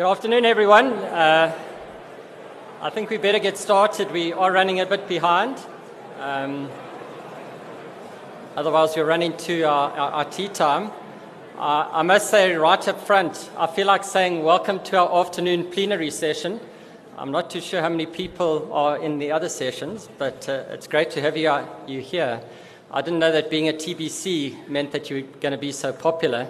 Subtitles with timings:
[0.00, 0.94] Good afternoon, everyone.
[0.94, 1.54] Uh,
[2.80, 4.10] I think we better get started.
[4.10, 5.58] We are running a bit behind.
[6.18, 6.70] Um,
[8.56, 10.90] otherwise, we're running to our, our, our tea time.
[11.58, 15.70] Uh, I must say, right up front, I feel like saying welcome to our afternoon
[15.70, 16.60] plenary session.
[17.18, 20.86] I'm not too sure how many people are in the other sessions, but uh, it's
[20.86, 22.40] great to have you, uh, you here.
[22.90, 25.92] I didn't know that being a TBC meant that you were going to be so
[25.92, 26.48] popular.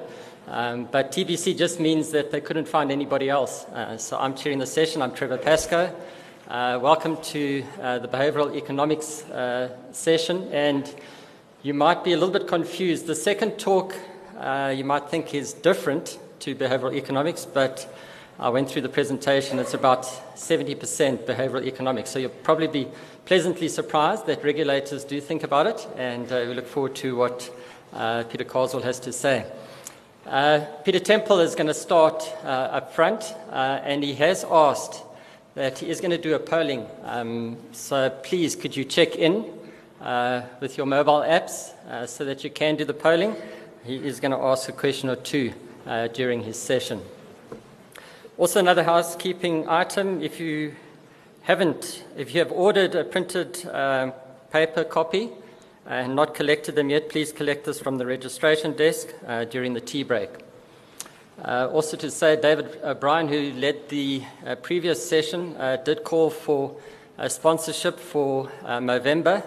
[0.50, 3.66] Um, but TBC just means that they couldn't find anybody else.
[3.66, 5.00] Uh, so I'm chairing the session.
[5.00, 5.94] I'm Trevor Pascoe.
[6.48, 10.48] Uh, welcome to uh, the Behavioral Economics uh, session.
[10.52, 10.92] And
[11.62, 13.06] you might be a little bit confused.
[13.06, 13.94] The second talk
[14.40, 17.86] uh, you might think is different to behavioral economics, but
[18.40, 19.60] I went through the presentation.
[19.60, 20.02] It's about
[20.34, 22.10] 70% behavioral economics.
[22.10, 22.88] So you'll probably be
[23.24, 25.86] pleasantly surprised that regulators do think about it.
[25.96, 27.48] And uh, we look forward to what
[28.30, 29.46] Peter Carswell has to say.
[30.30, 35.02] Uh, Peter Temple is going to start uh, up front, uh, and he has asked
[35.56, 36.86] that he is going to do a polling.
[37.02, 39.44] Um, so please, could you check in
[40.00, 43.34] uh, with your mobile apps uh, so that you can do the polling?
[43.82, 45.52] He is going to ask a question or two
[46.12, 47.02] during his session.
[48.38, 50.76] Also, another housekeeping item: if you
[51.42, 53.54] haven't, if you have ordered a printed
[54.52, 55.30] paper copy
[55.90, 59.80] and not collected them yet, please collect this from the registration desk uh, during the
[59.80, 60.30] tea break.
[61.44, 66.30] Uh, also, to say, David O'Brien, who led the uh, previous session, uh, did call
[66.30, 66.76] for
[67.18, 69.42] a sponsorship for uh, November.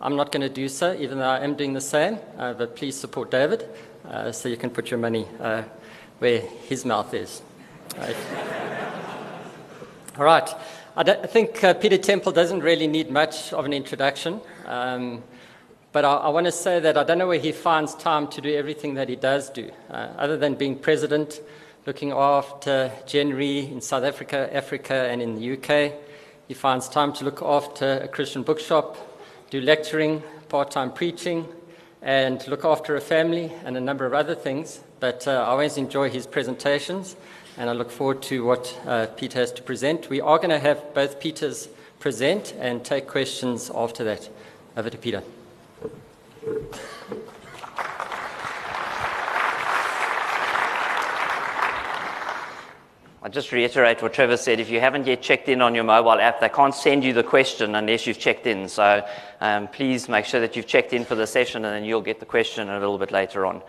[0.00, 2.76] I'm not going to do so, even though I am doing the same, uh, but
[2.76, 3.68] please support David
[4.30, 5.24] so you can put your money
[6.18, 7.42] where his mouth is.
[10.16, 10.48] All right.
[10.96, 14.40] I, I think Peter Temple doesn't really need much of an introduction.
[14.64, 15.22] Um,
[15.92, 18.40] but I, I want to say that I don't know where he finds time to
[18.40, 21.40] do everything that he does do, uh, other than being president,
[21.86, 25.92] looking after GenRe in South Africa, Africa, and in the UK.
[26.46, 28.96] He finds time to look after a Christian bookshop,
[29.50, 31.46] do lecturing, part time preaching,
[32.02, 34.80] and look after a family and a number of other things.
[35.00, 37.16] But uh, I always enjoy his presentations,
[37.56, 40.10] and I look forward to what uh, Peter has to present.
[40.10, 41.68] We are going to have both Peters
[41.98, 44.28] present and take questions after that.
[44.76, 45.22] Over to Peter.
[53.28, 54.58] I'll just reiterate what Trevor said.
[54.58, 57.22] If you haven't yet checked in on your mobile app, they can't send you the
[57.22, 58.70] question unless you've checked in.
[58.70, 59.06] So
[59.42, 62.20] um, please make sure that you've checked in for the session and then you'll get
[62.20, 63.60] the question a little bit later on.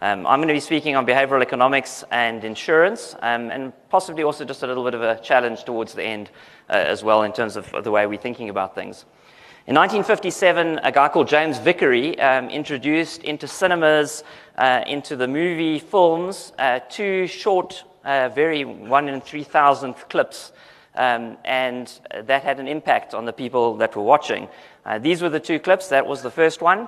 [0.00, 4.44] Um, I'm going to be speaking on behavioral economics and insurance, um, and possibly also
[4.44, 6.30] just a little bit of a challenge towards the end
[6.68, 9.04] uh, as well in terms of the way we're thinking about things.
[9.66, 14.22] In 1957, a guy called James Vicary um, introduced into cinemas,
[14.58, 20.52] uh, into the movie films, uh, two short, uh, very one in 3,000th clips.
[20.96, 21.90] Um, and
[22.24, 24.48] that had an impact on the people that were watching.
[24.84, 25.88] Uh, these were the two clips.
[25.88, 26.86] That was the first one,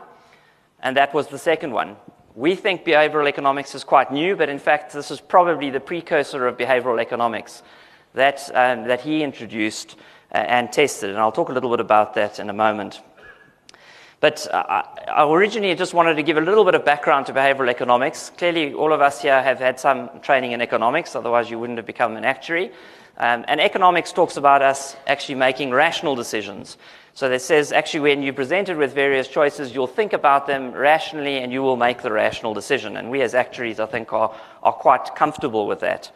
[0.82, 1.96] and that was the second one.
[2.34, 6.46] We think behavioral economics is quite new, but in fact, this is probably the precursor
[6.46, 7.62] of behavioral economics
[8.12, 9.96] that, um, that he introduced
[10.30, 11.10] and tested.
[11.10, 13.00] And I'll talk a little bit about that in a moment.
[14.20, 17.68] But uh, I originally just wanted to give a little bit of background to behavioral
[17.68, 18.30] economics.
[18.38, 21.86] Clearly, all of us here have had some training in economics, otherwise, you wouldn't have
[21.86, 22.72] become an actuary.
[23.18, 26.76] Um, and economics talks about us actually making rational decisions.
[27.14, 31.38] So it says actually, when you're presented with various choices, you'll think about them rationally
[31.38, 32.98] and you will make the rational decision.
[32.98, 36.10] And we as actuaries, I think, are, are quite comfortable with that.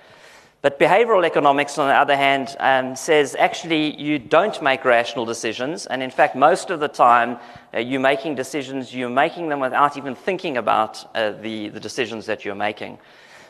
[0.63, 5.87] But behavioral economics, on the other hand, um, says actually you don't make rational decisions.
[5.87, 7.39] And in fact, most of the time,
[7.73, 12.27] uh, you're making decisions, you're making them without even thinking about uh, the, the decisions
[12.27, 12.99] that you're making.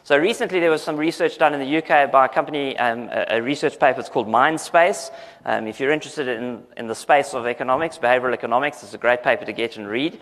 [0.04, 3.42] So recently, there was some research done in the UK by a company, um, a,
[3.42, 4.00] research paper.
[4.00, 5.10] It's called Mindspace.
[5.44, 9.22] Um, if you're interested in, in the space of economics, behavioral economics, it's a great
[9.22, 10.18] paper to get and read.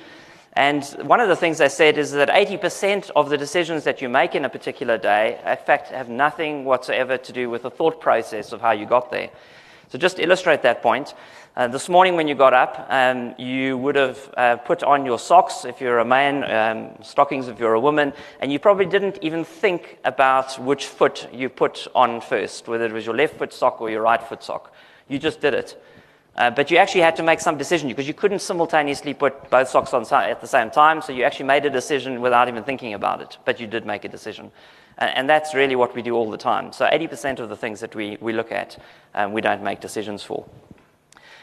[0.58, 4.08] And one of the things they said is that 80% of the decisions that you
[4.08, 8.00] make in a particular day, in fact, have nothing whatsoever to do with the thought
[8.00, 9.30] process of how you got there.
[9.88, 11.14] So just to illustrate that point,
[11.56, 15.20] uh, this morning when you got up, um, you would have uh, put on your
[15.20, 19.20] socks if you're a man, um, stockings if you're a woman, and you probably didn't
[19.22, 23.52] even think about which foot you put on first, whether it was your left foot
[23.52, 24.74] sock or your right foot sock.
[25.06, 25.80] You just did it.
[26.38, 29.68] Uh, but you actually had to make some decision because you couldn't simultaneously put both
[29.68, 31.02] socks on at the same time.
[31.02, 33.36] So you actually made a decision without even thinking about it.
[33.44, 34.52] But you did make a decision.
[34.98, 36.72] And, and that's really what we do all the time.
[36.72, 38.80] So 80% of the things that we, we look at,
[39.16, 40.46] um, we don't make decisions for.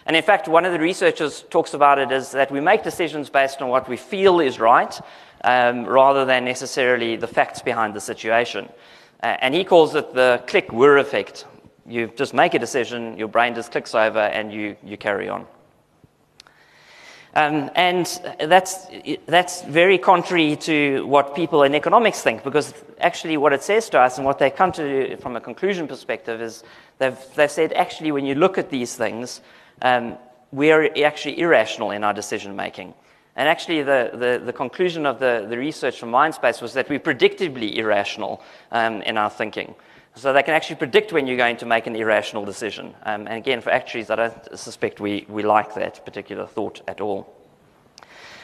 [0.05, 3.29] And in fact, one of the researchers talks about it is that we make decisions
[3.29, 4.97] based on what we feel is right
[5.43, 8.69] um, rather than necessarily the facts behind the situation.
[9.21, 11.45] Uh, and he calls it the click whir effect.
[11.87, 15.45] You just make a decision, your brain just clicks over, and you, you carry on.
[17.35, 18.05] Um, and
[18.39, 18.87] that's,
[19.25, 23.99] that's very contrary to what people in economics think, because actually, what it says to
[23.99, 26.63] us and what they come to from a conclusion perspective is
[26.97, 29.41] they've, they've said actually, when you look at these things,
[29.81, 30.17] um,
[30.53, 32.93] we are actually irrational in our decision making.
[33.35, 37.01] And actually, the, the, the, conclusion of the, the research from Mindspace was that we're
[37.01, 38.41] predictably irrational
[38.71, 39.75] um, in our thinking.
[40.17, 42.95] So they can actually predict when you're going to make an irrational decision.
[43.03, 47.01] Um, and again, for actuaries, I don't suspect we, we like that particular thought at
[47.01, 47.33] all.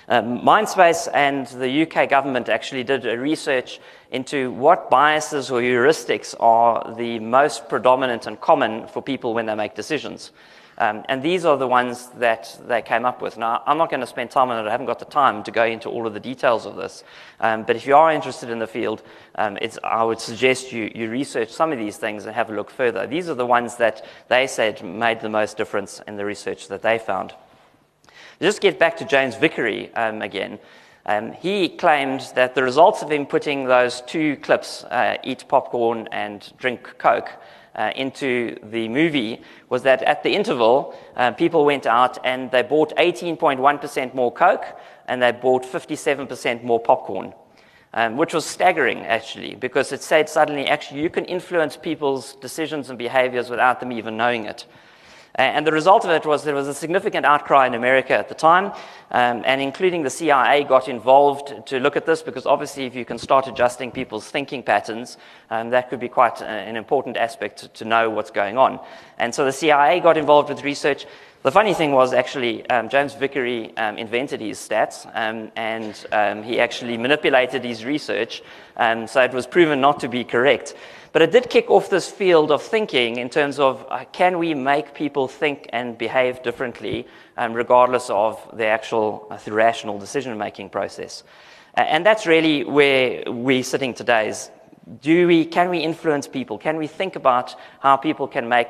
[0.10, 3.80] Um, Mindspace and the UK government actually did a research
[4.12, 9.56] into what biases or heuristics are the most predominant and common for people when they
[9.56, 10.32] make decisions.
[10.82, 13.38] Um, and these are the ones that they came up with.
[13.38, 14.68] Now, I'm not going to spend time on it.
[14.68, 17.04] I haven't got the time to go into all of the details of this.
[17.40, 19.04] Um, but if you are interested in the field,
[19.36, 22.72] um, I would suggest you, you research some of these things and have a look
[22.72, 23.06] further.
[23.06, 26.82] These are the ones that they said made the most difference in the research that
[26.82, 27.36] they found.
[28.42, 30.58] Just get back to James Vicary um, again.
[31.06, 36.08] Um, he claimed that the results of him putting those two clips, uh, eat popcorn
[36.12, 37.32] and drink Coke,
[37.76, 42.62] uh, into the movie was that at the interval, uh, people went out and they
[42.62, 44.66] bought 18.1% more Coke
[45.08, 47.34] and they bought 57% more popcorn,
[47.94, 52.90] um, which was staggering actually, because it said suddenly, actually, you can influence people's decisions
[52.90, 54.66] and behaviors without them even knowing it.
[55.36, 58.36] And the result of it was there was a significant outcry in America at the
[58.36, 58.74] time,
[59.12, 63.06] um, and including the CIA got involved to look at this because obviously, if you
[63.06, 65.18] can start adjusting people's thinking patterns,
[65.50, 68.80] um, that could be quite an important aspect to, to, know what's going on.
[69.18, 71.06] And so the CIA got involved with research.
[71.44, 76.44] The funny thing was actually, um, James Vicary um, invented his stats, um, and um,
[76.44, 78.44] he actually manipulated his research,
[78.78, 80.76] so it was proven not to be correct.
[81.12, 84.54] But it did kick off this field of thinking in terms of uh, can we
[84.54, 87.06] make people think and behave differently,
[87.36, 91.24] um, regardless of the actual uh, rational decision making process.
[91.78, 94.50] Uh, and that's really where we're sitting today is
[95.02, 96.58] do we, can we influence people?
[96.58, 98.70] Can we think about how people can make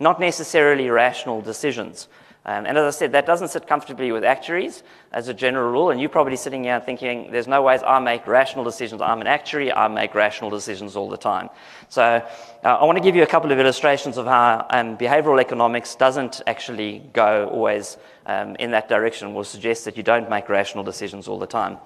[0.00, 2.08] not necessarily rational decisions?
[2.44, 5.90] Um, and as I said, that doesn't sit comfortably with actuaries as a general rule.
[5.90, 9.00] And you're probably sitting here thinking, there's no ways I make rational decisions.
[9.00, 11.50] I'm an actuary, I make rational decisions all the time.
[11.88, 15.40] So uh, I want to give you a couple of illustrations of how um, behavioral
[15.40, 17.96] economics doesn't actually go always
[18.26, 21.78] um, in that direction, will suggest that you don't make rational decisions all the time.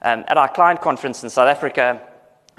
[0.00, 2.00] Um, at our client conference in South Africa,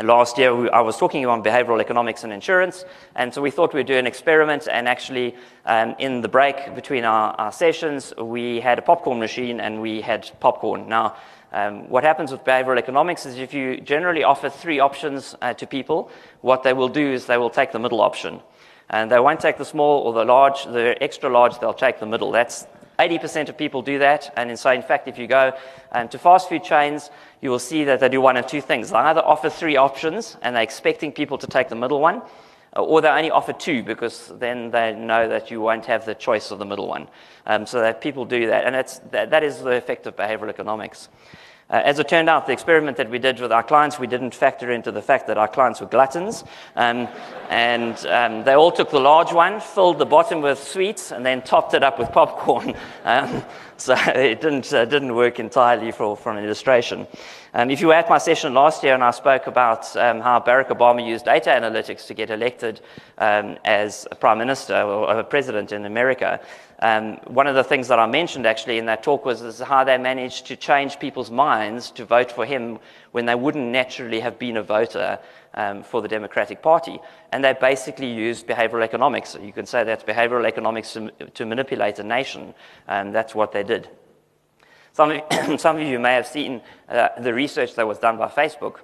[0.01, 2.85] last year, I was talking about behavioral economics and insurance,
[3.15, 4.67] and so we thought we'd do an experiment.
[4.67, 5.35] And actually,
[5.65, 10.01] um, in the break between our, our, sessions, we had a popcorn machine and we
[10.01, 10.89] had popcorn.
[10.89, 11.15] Now,
[11.51, 15.67] um, what happens with behavioral economics is if you generally offer three options uh, to
[15.67, 16.09] people,
[16.41, 18.41] what they will do is they will take the middle option.
[18.89, 22.05] And they won't take the small or the large, the extra large, they'll take the
[22.07, 22.31] middle.
[22.31, 22.65] That's
[22.99, 24.33] 80% of people do that.
[24.37, 25.53] And so, in fact, if you go
[25.91, 27.09] um, to fast food chains,
[27.41, 28.91] you will see that they do one of two things.
[28.91, 32.21] They either offer three options and they're expecting people to take the middle one,
[32.75, 36.15] uh, or they only offer two because then they know that you won't have the
[36.15, 37.07] choice of the middle one.
[37.45, 38.65] Um, so that people do that.
[38.65, 41.09] And that, that is the effect of behavioral economics.
[41.73, 44.35] Uh, as it turned out, the experiment that we did with our clients, we didn't
[44.35, 46.43] factor into the fact that our clients were gluttons.
[46.75, 47.07] Um,
[47.49, 51.41] and um, they all took the large one, filled the bottom with sweets, and then
[51.41, 52.75] topped it up with popcorn.
[53.05, 53.43] Um,
[53.75, 57.05] so it didn't, uh, didn't work entirely for, for an illustration.
[57.53, 60.39] Um, if you were at my session last year and I spoke about um, how
[60.39, 62.79] Barack Obama used data analytics to get elected
[63.17, 66.39] um, as a prime minister or a president in America,
[66.83, 69.97] um, one of the things that I mentioned actually in that talk was how they
[69.97, 72.77] managed to change people's minds to vote for him
[73.13, 75.17] when they wouldn't naturally have been a voter
[75.53, 76.99] um, for the Democratic Party.
[77.31, 79.37] And they basically used behavioral economics.
[79.41, 82.53] You can say that's behavioral economics to, to manipulate a nation,
[82.89, 83.87] and that's what they did.
[84.91, 88.27] Some of, some of you may have seen uh, the research that was done by
[88.27, 88.79] Facebook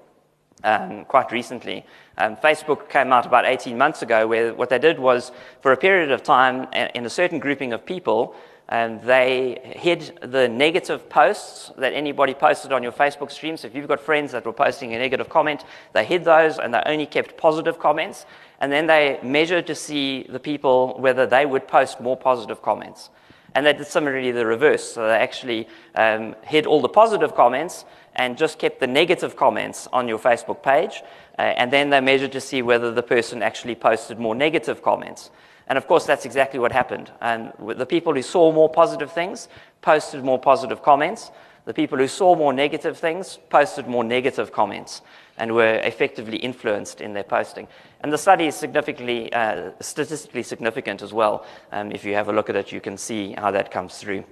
[0.64, 1.86] um, quite recently.
[2.20, 5.78] Um, Facebook came out about 18 months ago where what they did was, for a
[5.78, 8.36] period of time, in a certain grouping of people,
[8.68, 13.58] and they hid the negative posts that anybody posted on your Facebook stream.
[13.58, 16.74] So if you've got friends that were posting a negative comment, they hid those and
[16.74, 18.28] they only kept positive comments.
[18.60, 23.10] And then they measured to see the people whether they would post more positive comments.
[23.56, 24.94] And they did similarly the reverse.
[24.94, 27.86] So they actually um, hid all the positive comments
[28.20, 31.02] and just kept the negative comments on your Facebook page.
[31.40, 35.32] Uh, and then they measured to see whether the person actually posted more negative comments.
[35.68, 37.12] And of course, that's exactly what happened.
[37.22, 39.48] And the people who saw more positive things
[39.82, 41.32] posted more positive comments.
[41.64, 45.02] The people who saw more negative things posted more negative comments.
[45.40, 47.66] and were effectively influenced in their posting.
[48.02, 51.46] And the study is significantly, uh, statistically significant as well.
[51.72, 54.26] Um, if you have a look at it, you can see how that comes through.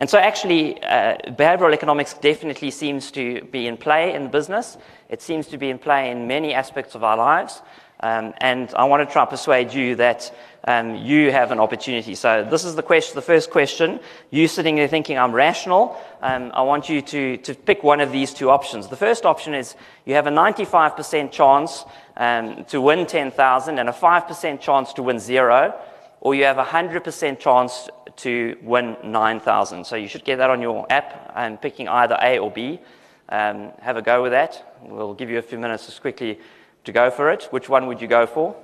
[0.00, 4.78] And so, actually, uh, behavioral economics definitely seems to be in play in business.
[5.10, 7.60] It seems to be in play in many aspects of our lives.
[8.02, 10.34] Um, and I want to try to persuade you that
[10.66, 12.14] um, you have an opportunity.
[12.14, 14.00] So this is the question, the first question.
[14.30, 16.00] You sitting there thinking I'm rational.
[16.22, 18.88] Um, I want you to, to pick one of these two options.
[18.88, 19.74] The first option is
[20.06, 21.84] you have a 95% chance
[22.16, 25.78] um, to win 10,000 and a 5% chance to win zero,
[26.20, 29.84] or you have a 100% chance to win 9,000.
[29.84, 32.80] So you should get that on your app and picking either A or B.
[33.28, 34.76] Um, have a go with that.
[34.82, 36.38] We'll give you a few minutes just quickly
[36.84, 38.56] to go for it, which one would you go for?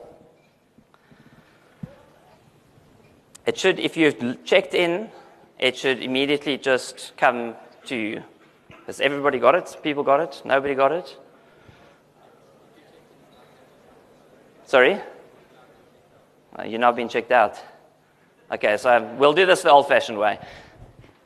[3.47, 5.11] It should, if you've checked in,
[5.59, 7.55] it should immediately just come
[7.87, 8.23] to you.
[8.87, 9.77] Has everybody got it?
[9.83, 10.43] People got it?
[10.45, 11.17] Nobody got it?
[14.65, 15.01] Sorry?
[16.59, 17.59] Uh, you're not being checked out.
[18.51, 20.39] Okay, so we'll do this the old fashioned way.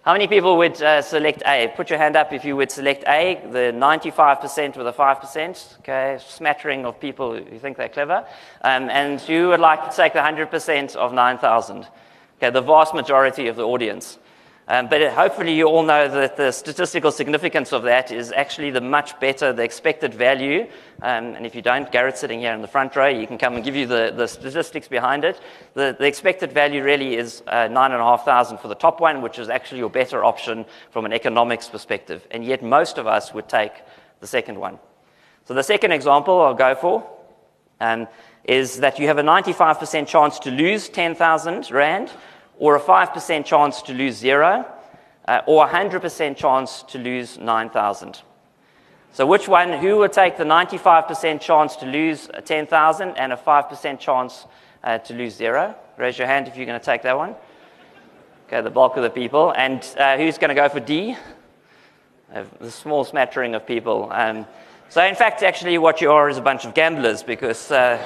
[0.03, 1.71] How many people would uh, select A?
[1.77, 5.79] Put your hand up if you would select A, the 95% with the 5%.
[5.81, 8.27] Okay, smattering of people who think they're clever.
[8.63, 11.87] Um, and you would like to take the 100% of 9,000.
[12.39, 14.19] Okay, the vast majority of the audience.
[14.71, 18.81] Um, but hopefully, you all know that the statistical significance of that is actually the
[18.81, 20.69] much better, the expected value.
[21.03, 23.57] Um, and if you don't, Garrett's sitting here in the front row, you can come
[23.57, 25.41] and give you the, the statistics behind it.
[25.75, 29.79] The, the expected value really is uh, 9,500 for the top one, which is actually
[29.79, 32.25] your better option from an economics perspective.
[32.31, 33.73] And yet, most of us would take
[34.21, 34.79] the second one.
[35.47, 37.11] So, the second example I'll go for
[37.81, 38.07] um,
[38.45, 42.13] is that you have a 95% chance to lose 10,000 Rand
[42.61, 44.65] or a 5% chance to lose zero,
[45.27, 48.23] uh, or a 100% chance to lose 9,000.
[49.13, 53.99] So, which one, who would take the 95% chance to lose 10,000 and a 5%
[53.99, 54.47] chance
[54.85, 55.75] uh, to lose zero?
[55.97, 57.35] Raise your hand if you're going to take that one.
[58.47, 59.53] Okay, the bulk of the people.
[59.57, 61.17] And uh, who's going to go for D?
[62.61, 64.09] the small smattering of people.
[64.13, 64.47] Um,
[64.89, 67.99] so, in fact, actually, what you are is a bunch of gamblers because uh,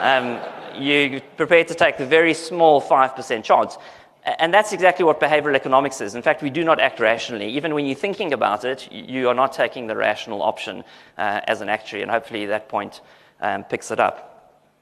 [0.00, 0.38] um,
[0.80, 3.78] you're prepared to take the very small 5% chance.
[4.24, 6.14] And that's exactly what behavioral economics is.
[6.14, 7.48] In fact, we do not act rationally.
[7.54, 10.84] Even when you're thinking about it, you are not taking the rational option
[11.16, 13.00] uh, as an actuary, and hopefully that point
[13.40, 14.26] um, picks it up.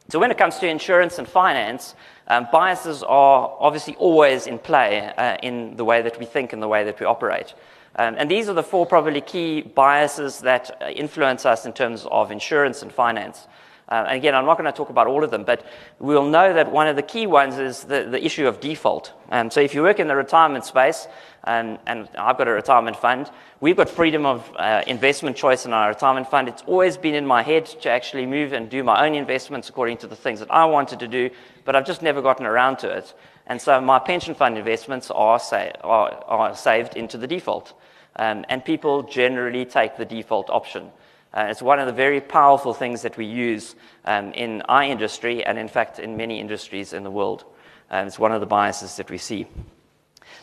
[0.09, 1.95] So, when it comes to insurance and finance,
[2.26, 6.62] um, biases are obviously always in play uh, in the way that we think and
[6.62, 7.54] the way that we operate.
[7.97, 12.07] Um, and these are the four probably key biases that uh, influence us in terms
[12.11, 13.47] of insurance and finance.
[13.88, 15.64] Uh, and again, I'm not going to talk about all of them, but
[15.99, 19.14] we'll know that one of the key ones is the, the issue of default.
[19.30, 21.09] Um, so if you work in the retirement space,
[21.45, 23.30] and, and I've got a retirement fund,
[23.61, 26.49] we've got freedom of uh, investment choice in our retirement fund.
[26.49, 29.97] It's always been in my head to actually move and do my own investments according
[29.99, 31.30] to the things that I wanted to do,
[31.64, 33.14] but I've just never gotten around to it.
[33.47, 37.73] And so my pension fund investments are, sa- are, are saved into the default.
[38.16, 40.90] Um, and people generally take the default option.
[41.32, 45.44] Uh, it's one of the very powerful things that we use um, in our industry
[45.44, 47.44] and, in fact, in many industries in the world.
[47.90, 49.47] And it's one of the biases that we see.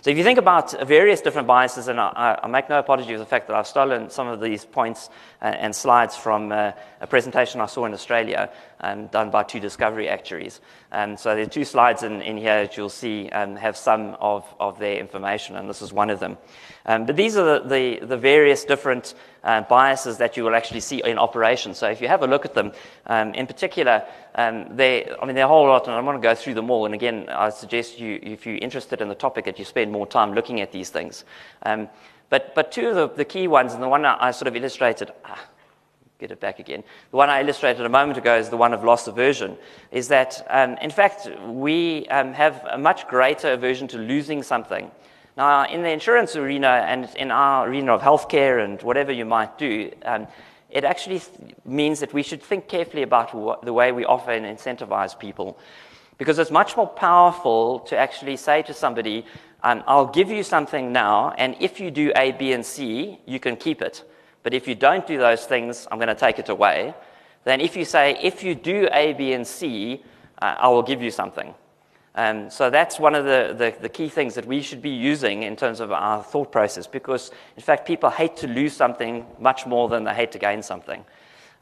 [0.02, 3.20] So, if you think about various different biases, and I, I make no apology for
[3.20, 5.10] the fact that I've stolen some of these points
[5.42, 8.52] and, uh, and slides from uh, a presentation I saw in Australia
[8.82, 10.62] um, done by two discovery actuaries.
[10.96, 14.16] And so, there are two slides in, in here that you'll see um, have some
[14.22, 16.38] of, of their information, and this is one of them.
[16.86, 20.80] Um, but these are the, the, the various different uh, biases that you will actually
[20.80, 21.74] see in operation.
[21.74, 22.72] So if you have a look at them,
[23.08, 26.16] um, in particular, um, they, I mean, they're a whole lot, and I am going
[26.16, 26.86] to go through them all.
[26.86, 30.08] And again, I suggest you, if you're interested in the topic, that you spend more
[30.08, 31.26] time looking at these things.
[31.64, 31.90] Um,
[32.30, 34.56] but, but two of the, the, key ones, and the one I, I sort of
[34.56, 35.46] illustrated, ah,
[36.20, 36.84] get it back again.
[37.12, 39.58] The one I illustrated a moment ago is the one of loss aversion,
[39.92, 44.90] is that, um, in fact, we um, have a much greater aversion to losing something
[45.38, 49.58] now, in the insurance arena and in our arena of healthcare and whatever you might
[49.58, 50.28] do, um,
[50.70, 54.32] it actually th- means that we should think carefully about what, the way we offer
[54.32, 55.58] and incentivize people.
[56.18, 59.26] Because it's much more powerful to actually say to somebody,
[59.62, 63.40] um, I'll give you something now, and if you do A, B, and C, you
[63.42, 64.10] can keep it.
[64.46, 66.94] But if you don't do those things, I'm going to take it away.
[67.46, 70.04] Then if you say, if you do A, B, and C,
[70.40, 71.56] uh, I will give you something.
[72.14, 75.42] Um, so that's one of the, the, the, key things that we should be using
[75.42, 79.66] in terms of our thought process because, in fact, people hate to lose something much
[79.66, 81.04] more than they hate to gain something.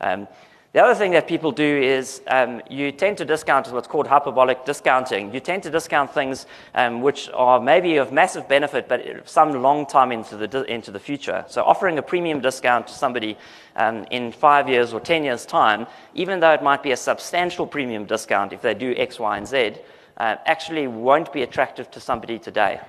[0.02, 0.28] Um,
[0.74, 4.66] The other thing that people do is um, you tend to discount what's called hyperbolic
[4.66, 5.32] discounting.
[5.32, 9.86] You tend to discount things um, which are maybe of massive benefit, but some long
[9.86, 11.46] time into the, into the future.
[11.48, 13.38] So offering a premium discount to somebody
[13.76, 17.68] um, in five years or 10 years' time, even though it might be a substantial
[17.68, 19.76] premium discount if they do X, Y, and Z,
[20.18, 22.82] uh, actually won't be attractive to somebody today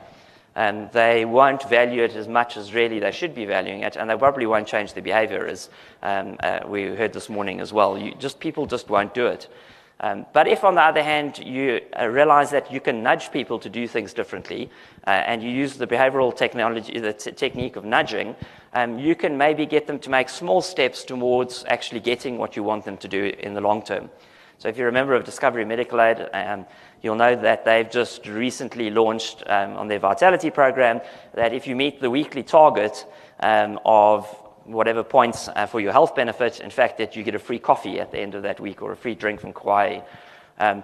[0.57, 4.09] and they won't value it as much as really they should be valuing it, and
[4.09, 5.69] they probably won't change their behavior, as
[6.03, 7.99] um, uh, we heard this morning as well.
[7.99, 9.49] You just people just won't do it.
[10.01, 13.59] Um, but if, on the other hand, you uh, realize that you can nudge people
[13.61, 14.71] to do things differently,
[15.07, 18.35] uh, and you use the behavioral technology, the t- technique of nudging,
[18.75, 22.63] um, you can maybe get them to make small steps towards actually getting what you
[22.63, 24.11] want them to do in the long term.
[24.59, 26.67] So, if you're a member of Discovery Medical Aid, um,
[27.05, 31.01] you'll know that they've just recently launched um, on their vitality program
[31.35, 33.07] that if you meet the weekly target
[33.41, 34.27] um, of
[34.65, 38.01] whatever points uh, for your health benefit, in fact, that you get a free coffee
[38.01, 40.01] at the end of that week or a free drink from Kauai.
[40.59, 40.83] Um,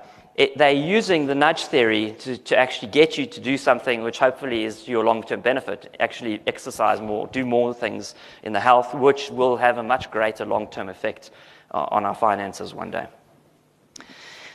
[0.57, 4.65] they're using the nudge theory to, to, actually get you to do something which hopefully
[4.65, 5.97] is your long term benefit.
[6.01, 10.45] Actually, exercise more, do more things in the health, which will have a much greater
[10.45, 11.31] long term effect
[11.73, 13.07] uh, on our finances one day.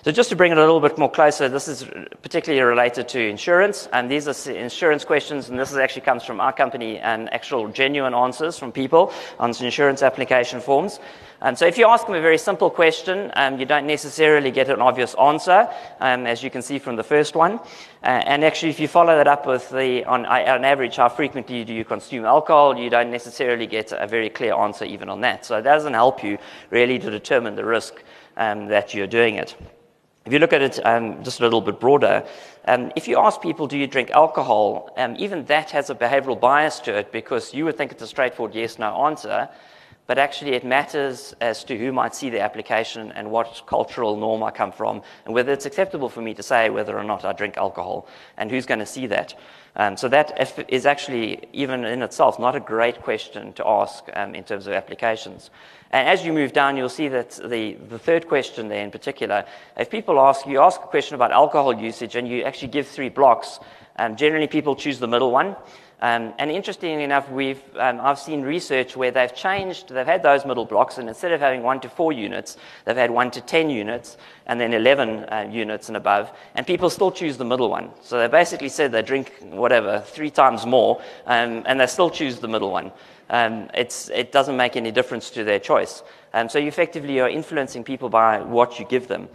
[0.05, 1.83] So just to bring it a little bit more closer, this is
[2.21, 6.53] particularly related to insurance, and these are insurance questions, and this actually comes from our
[6.53, 10.99] company and actual genuine answers from people on insurance application forms.
[11.41, 14.69] And so if you ask them a very simple question, um, you don't necessarily get
[14.69, 15.67] an obvious answer,
[15.99, 17.59] um, as you can see from the first one.
[18.03, 21.73] And actually, if you follow that up with the, on, on average, how frequently do
[21.73, 25.47] you consume alcohol, you don't necessarily get a very clear answer even on that.
[25.47, 26.37] So it doesn't help you
[26.69, 28.03] really to determine the risk
[28.37, 29.55] um, that you're doing it.
[30.25, 32.25] If you look at it um, just a little bit broader,
[32.67, 36.39] um, if you ask people, do you drink alcohol, um, even that has a behavioral
[36.39, 39.47] bias to it because you would think it's a straightforward yes no answer,
[40.07, 44.43] but actually it matters as to who might see the application and what cultural norm
[44.43, 47.33] I come from, and whether it's acceptable for me to say whether or not I
[47.33, 48.07] drink alcohol,
[48.37, 49.35] and who's going to see that.
[49.77, 54.33] Um, so that is actually, even in itself, not a great question to ask um,
[54.33, 55.49] in terms of applications.
[55.91, 59.45] And as you move down, you'll see that the, the third question there in particular,
[59.77, 63.09] if people ask, you ask a question about alcohol usage and you actually give three
[63.09, 63.59] blocks,
[63.97, 65.55] um, generally people choose the middle one.
[66.01, 70.45] Um, and interestingly enough, we've, um, I've seen research where they've changed, they've had those
[70.45, 73.69] middle blocks, and instead of having one to four units, they've had one to 10
[73.69, 77.91] units, and then 11 uh, units and above, and people still choose the middle one.
[78.01, 82.39] So they basically said they drink whatever, three times more, um, and they still choose
[82.39, 82.91] the middle one
[83.29, 86.03] um, it doesn't make any difference to their choice.
[86.33, 89.29] Um, so you effectively are influencing people by what you give them.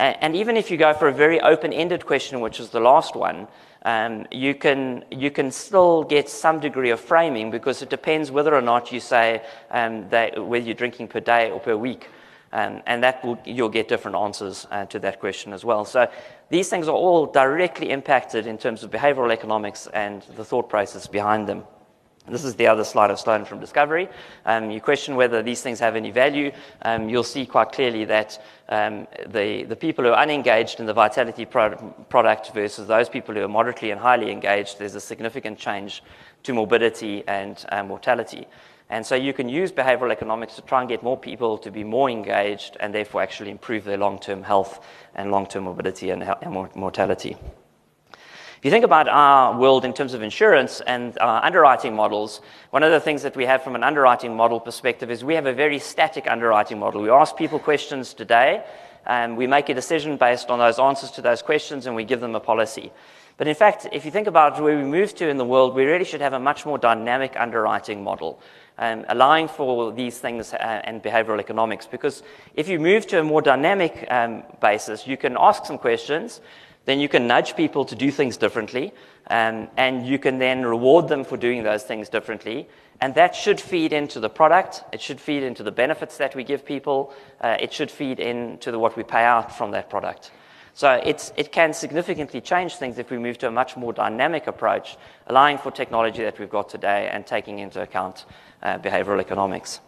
[0.00, 3.48] And, even if you go for a very open-ended question, which is the last one,
[3.82, 8.54] um, you, can, you can still get some degree of framing because it depends whether
[8.54, 12.08] or not you say um, that, whether you're drinking per day or per week.
[12.52, 15.84] Um, and that will, you'll get different answers uh, to that question as well.
[15.84, 16.10] So
[16.48, 21.06] these things are all directly impacted in terms of behavioral economics and the thought process
[21.06, 21.64] behind them.
[22.30, 24.08] This is the other slide I've stolen from Discovery.
[24.44, 26.52] Um, you question whether these things have any value.
[26.82, 30.92] Um, you'll see quite clearly that um, the, the people who are unengaged in the
[30.92, 31.76] Vitality pro-
[32.08, 36.02] product versus those people who are moderately and highly engaged, there's a significant change
[36.42, 38.46] to morbidity and uh, mortality.
[38.90, 41.84] And so you can use behavioral economics to try and get more people to be
[41.84, 46.22] more engaged and therefore actually improve their long term health and long term morbidity and,
[46.22, 47.36] and mortality.
[48.58, 52.40] If you think about our world in terms of insurance and our underwriting models,
[52.70, 55.46] one of the things that we have from an underwriting model perspective is we have
[55.46, 57.00] a very static underwriting model.
[57.00, 58.64] We ask people questions today,
[59.06, 62.18] and we make a decision based on those answers to those questions, and we give
[62.18, 62.90] them a policy.
[63.36, 65.84] But in fact, if you think about where we move to in the world, we
[65.84, 68.40] really should have a much more dynamic underwriting model.
[68.80, 71.88] Um, allowing for these things uh, and behavioral economics.
[71.88, 72.22] Because
[72.54, 76.40] if you move to a more dynamic um, basis, you can ask some questions,
[76.84, 78.92] then you can nudge people to do things differently,
[79.30, 82.68] um, and you can then reward them for doing those things differently.
[83.00, 86.44] And that should feed into the product, it should feed into the benefits that we
[86.44, 90.30] give people, uh, it should feed into the, what we pay out from that product.
[90.78, 94.96] So it can significantly change things if we move to a much more dynamic approach,
[95.26, 98.26] allowing for technology that we've got today and taking into account
[98.62, 99.80] uh, behavioral economics.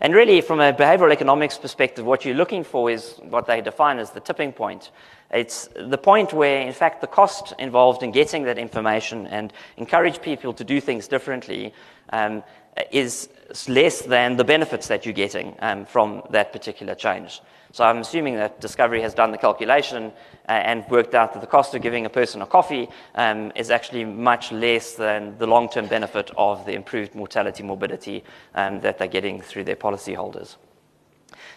[0.00, 4.00] And really, from a behavioral economics perspective, what you're looking for is what they define
[4.00, 4.90] as the tipping point.
[5.30, 10.20] It's the point where, in fact, the cost involved in getting that information and encourage
[10.20, 11.72] people to do things differently
[12.12, 12.42] um,
[12.90, 13.28] is
[13.68, 17.40] less than the benefits that you're getting um, from that particular change.
[17.74, 20.12] So I'm assuming that Discovery has done the calculation
[20.48, 23.68] uh, and worked out that the cost of giving a person a coffee um, is
[23.72, 28.22] actually much less than the long term benefit of the improved mortality morbidity
[28.54, 30.54] um, that they're getting through their policyholders.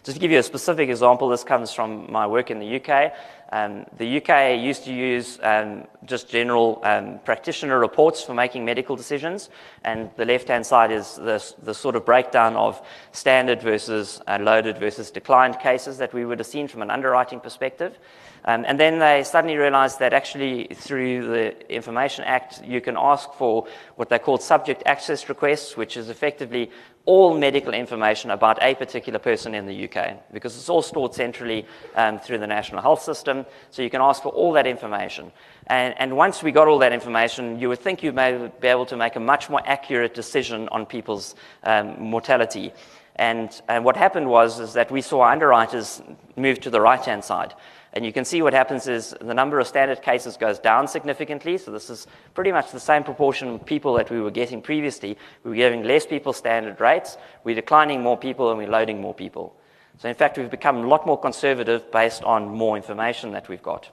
[0.08, 3.12] Just to give you a specific example, this comes from my work in the UK.
[3.52, 8.96] Um, the UK used to use um, just general um, practitioner reports for making medical
[8.96, 9.50] decisions,
[9.84, 14.38] and the left hand side is the, the, sort of breakdown of standard versus uh,
[14.40, 18.00] loaded versus declined cases that we would have seen from an underwriting perspective.
[18.48, 23.30] Um, and then they suddenly realized that actually, through the Information Act, you can ask
[23.34, 26.72] for what they call subject access requests, which is effectively
[27.04, 31.66] all medical information about a particular person in the UK, because it's all stored centrally
[31.96, 33.46] um, through the National Health System.
[33.70, 35.34] So you can ask for all that information.
[35.68, 38.86] And, and once we got all that information, you would think you may be able
[38.86, 42.72] to make a much more accurate decision on people's um, mortality.
[43.18, 46.02] And, and, what happened was is that we saw underwriters
[46.36, 47.54] move to the right-hand side.
[47.98, 51.58] And you can see what happens is the number of standard cases goes down significantly.
[51.58, 52.06] So this is
[52.36, 55.18] pretty much the same proportion of people that we were getting previously.
[55.44, 57.18] We were giving less people standard rates.
[57.44, 59.56] We're declining more people and we're loading more people.
[59.98, 63.64] So in fact, we've become a lot more conservative based on more information that we've
[63.64, 63.90] got.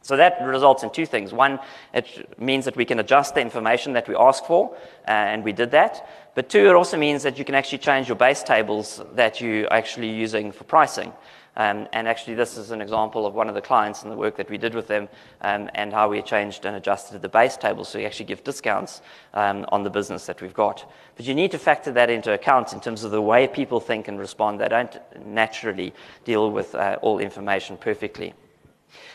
[0.00, 1.34] So that results in two things.
[1.34, 1.58] One,
[1.92, 4.74] it means that we can adjust the information that we ask for,
[5.06, 6.08] uh, and we did that.
[6.34, 9.70] But two, it also means that you can actually change your base tables that you're
[9.70, 11.12] actually using for pricing.
[11.56, 14.36] Um, and actually, this is an example of one of the clients and the work
[14.36, 15.08] that we did with them
[15.40, 19.00] um, and how we changed and adjusted the base table so we actually give discounts
[19.32, 20.90] um, on the business that we've got.
[21.16, 24.08] But you need to factor that into account in terms of the way people think
[24.08, 24.60] and respond.
[24.60, 28.34] They don't naturally deal with uh, all information perfectly.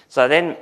[0.07, 0.57] So then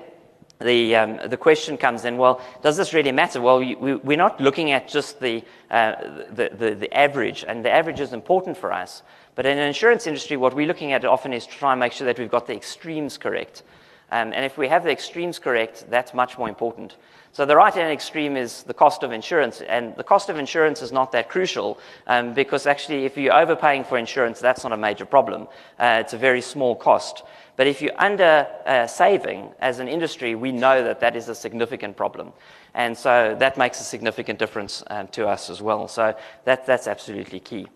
[0.60, 3.40] the, um, the question comes in, well, does this really matter?
[3.42, 5.96] Well, we, are not looking at just the, uh,
[6.32, 9.02] the, the, the, average, and the average is important for us.
[9.40, 11.94] But in an insurance industry, what we're looking at often is to try and make
[11.94, 13.64] sure that we've got the extremes correct.
[14.12, 16.98] Um, and if we have the extremes correct, that's much more important.
[17.32, 20.92] So the right-hand extreme is the cost of insurance, and the cost of insurance is
[20.92, 25.06] not that crucial um, because actually, if you're overpaying for insurance, that's not a major
[25.06, 25.48] problem.
[25.80, 27.24] Uh, it's a very small cost.
[27.56, 31.36] But if you're under uh, saving as an industry, we know that that is a
[31.36, 32.34] significant problem.
[32.74, 35.88] And so that makes a significant difference um, to us as well.
[35.88, 37.68] So that, that's absolutely key.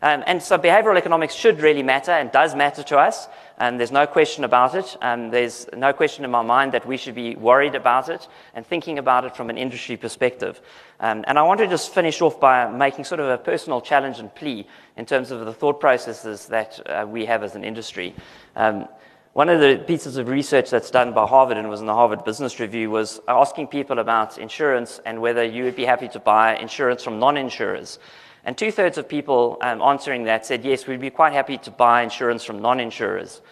[0.00, 3.28] Um, and so behavioral economics should really matter and does matter to us.
[3.58, 4.96] And there's no question about it.
[5.02, 8.64] Um, there's no question in my mind that we should be worried about it and
[8.64, 10.60] thinking about it from an industry perspective.
[11.00, 14.20] Um, and I want to just finish off by making sort of a personal challenge
[14.20, 18.14] and plea in terms of the thought processes that uh, we have as an industry.
[18.54, 18.86] Um,
[19.32, 22.24] one of the pieces of research that's done by Harvard and was in the Harvard
[22.24, 26.56] Business Review was asking people about insurance and whether you would be happy to buy
[26.56, 27.98] insurance from non insurers.
[28.48, 31.70] And two thirds of people um, answering that said, yes, we'd be quite happy to
[31.70, 33.42] buy insurance from non insurers.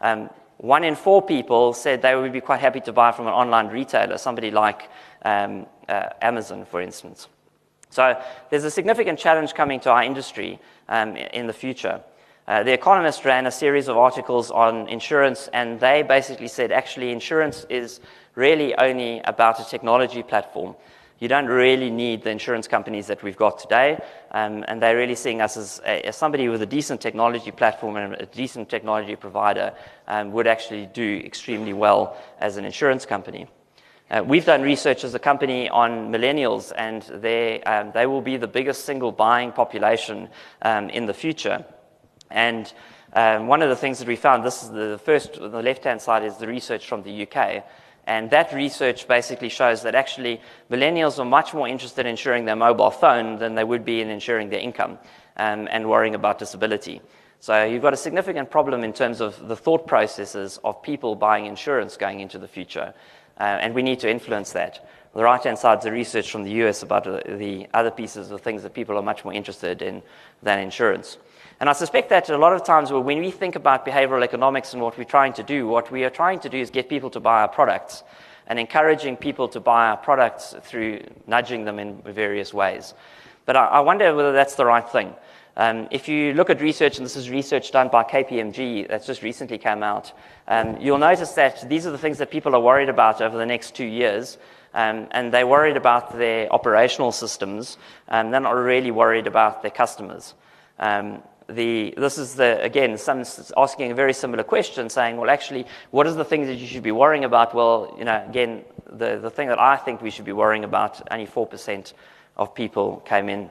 [0.00, 3.34] Um, one in four people said they would be quite happy to buy from an
[3.34, 4.88] online retailer, somebody like
[5.26, 7.28] um, uh, Amazon, for instance.
[7.90, 12.00] So there's a significant challenge coming to our industry um, in the future.
[12.48, 17.12] Uh, the Economist ran a series of articles on insurance, and they basically said actually,
[17.12, 18.00] insurance is
[18.36, 20.74] really only about a technology platform.
[21.18, 23.98] You don't really need the insurance companies that we've got today,
[24.36, 27.96] um, and they're really seeing us as, a, as, somebody with a decent technology platform
[27.96, 29.72] and a decent technology provider
[30.08, 33.46] um, would actually do extremely well as an insurance company.
[34.10, 38.36] Uh, we've done research as a company on millennials, and they, um, they will be
[38.36, 40.28] the biggest single buying population
[40.60, 41.64] um, in the future.
[42.30, 42.70] And
[43.14, 45.84] um, one of the things that we found, this is the first, on the left
[45.84, 47.64] hand side is the research from the UK.
[48.06, 50.40] And that research basically shows that actually
[50.70, 54.10] millennials are much more interested in insuring their mobile phone than they would be in
[54.10, 54.98] insuring their income
[55.36, 57.00] um, and worrying about disability.
[57.40, 61.46] So you've got a significant problem in terms of the thought processes of people buying
[61.46, 62.94] insurance going into the future.
[63.38, 64.88] Uh, and we need to influence that.
[65.14, 68.40] The right hand side is the research from the US about the other pieces of
[68.40, 70.02] things that people are much more interested in
[70.42, 71.18] than insurance.
[71.58, 74.82] And I suspect that a lot of times when we think about behavioral economics and
[74.82, 77.20] what we're trying to do, what we are trying to do is get people to
[77.20, 78.02] buy our products
[78.46, 82.94] and encouraging people to buy our products through nudging them in various ways.
[83.46, 85.14] But I, wonder whether that's the right thing.
[85.56, 89.22] Um, if you look at research, and this is research done by KPMG that's just
[89.22, 90.12] recently came out,
[90.48, 93.46] um, you'll notice that these are the things that people are worried about over the
[93.46, 94.36] next two years.
[94.74, 99.70] Um, and they're worried about their operational systems, and they're not really worried about their
[99.70, 100.34] customers.
[100.78, 103.24] Um, the, this is the, again, some
[103.56, 106.82] asking a very similar question, saying, well, actually, what is the things that you should
[106.82, 107.54] be worrying about?
[107.54, 111.00] Well, you know, again, the, the thing that I think we should be worrying about,
[111.10, 111.92] only 4%
[112.36, 113.50] of people came in.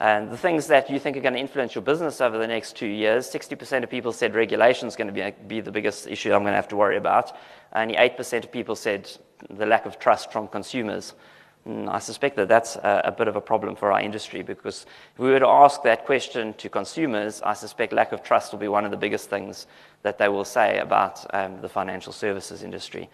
[0.00, 2.74] And the things that you think are going to influence your business over the next
[2.74, 6.32] two years, 60% of people said regulation is going to be, be the biggest issue
[6.32, 7.36] I'm going to have to worry about.
[7.74, 9.10] Only 8% of people said
[9.50, 11.14] the lack of trust from consumers.
[11.66, 14.86] And I suspect that that's a, a, bit of a problem for our industry because
[15.12, 18.58] if we were to ask that question to consumers, I suspect lack of trust will
[18.58, 19.66] be one of the biggest things
[20.02, 23.10] that they will say about um, the financial services industry.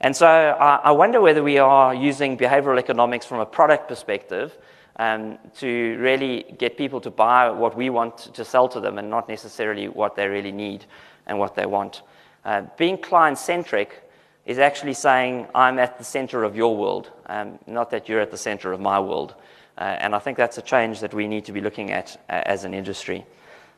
[0.00, 4.56] And so I, I, wonder whether we are using behavioral economics from a product perspective
[4.96, 9.10] um, to really get people to buy what we want to sell to them and
[9.10, 10.84] not necessarily what they really need
[11.26, 12.02] and what they want.
[12.44, 14.02] Uh, being client centric
[14.44, 18.30] is actually saying, I'm at the center of your world, um, not that you're at
[18.30, 19.34] the center of my world.
[19.78, 22.42] Uh, and I think that's a change that we need to be looking at uh,
[22.44, 23.24] as an industry.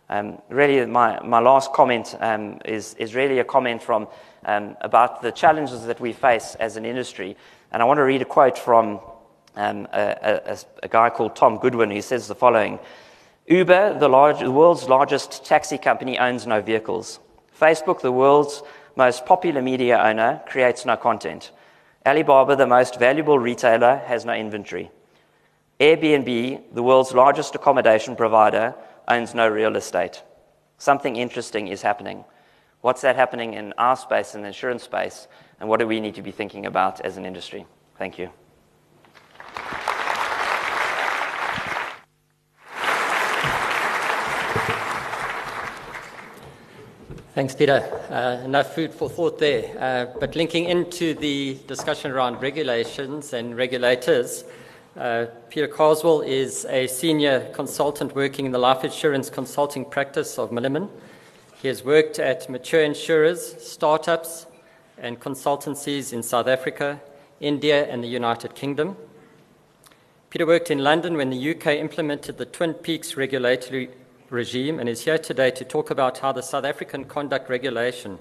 [0.08, 4.08] Um, really, my, my last comment um, is, is really a comment from,
[4.44, 7.36] um, about the challenges that we face as an industry.
[7.72, 9.00] And I want to read a quote from
[9.56, 12.78] um, a, a, a, guy called Tom Goodwin who says the following
[13.46, 17.20] Uber, the, large, the world's largest taxi company, owns no vehicles.
[17.58, 18.62] Facebook, the world's
[18.96, 21.50] most popular media owner, creates no content.
[22.06, 24.90] Alibaba, the most valuable retailer, has no inventory.
[25.80, 28.74] Airbnb, the world's largest accommodation provider,
[29.08, 30.22] owns no real estate.
[30.78, 32.24] Something interesting is happening.
[32.80, 35.26] What's that happening in our space, in the insurance space,
[35.58, 37.66] and what do we need to be thinking about as an industry?
[37.96, 38.30] Thank you.
[47.34, 47.82] Thanks, Peter.
[48.10, 49.76] Uh, enough food for thought there.
[49.80, 54.44] Uh, but linking into the discussion around regulations and regulators,
[54.96, 60.50] uh, Peter Carswell is a senior consultant working in the life insurance consulting practice of
[60.50, 60.88] Milliman.
[61.60, 64.46] He has worked at mature insurers, startups,
[64.96, 67.00] and consultancies in South Africa,
[67.40, 68.96] India, and the United Kingdom.
[70.30, 73.90] Peter worked in London when the UK implemented the Twin Peaks regulatory
[74.34, 78.18] regime and is here today to talk about how the South African conduct regulation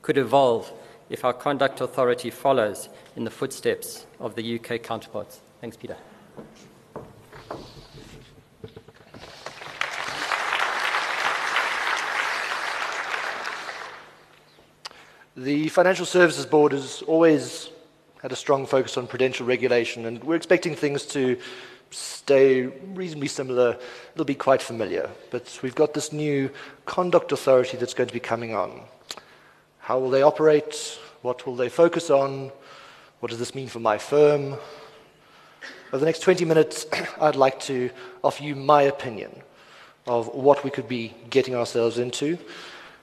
[0.00, 0.72] could evolve
[1.10, 5.40] if our conduct authority follows in the footsteps of the UK counterparts.
[5.60, 5.96] Thanks, Peter.
[15.36, 17.68] The Financial Services Board has always
[18.22, 21.38] had a strong focus on prudential regulation, and we're expecting things to
[21.90, 23.78] stay reasonably similar.
[24.14, 25.10] It'll be quite familiar.
[25.30, 26.50] But we've got this new
[26.84, 28.82] conduct authority that's going to be coming on.
[29.80, 30.98] How will they operate?
[31.22, 32.50] What will they focus on?
[33.20, 34.56] What does this mean for my firm?
[35.88, 36.86] Over the next 20 minutes,
[37.20, 37.90] I'd like to
[38.22, 39.42] offer you my opinion
[40.06, 42.38] of what we could be getting ourselves into.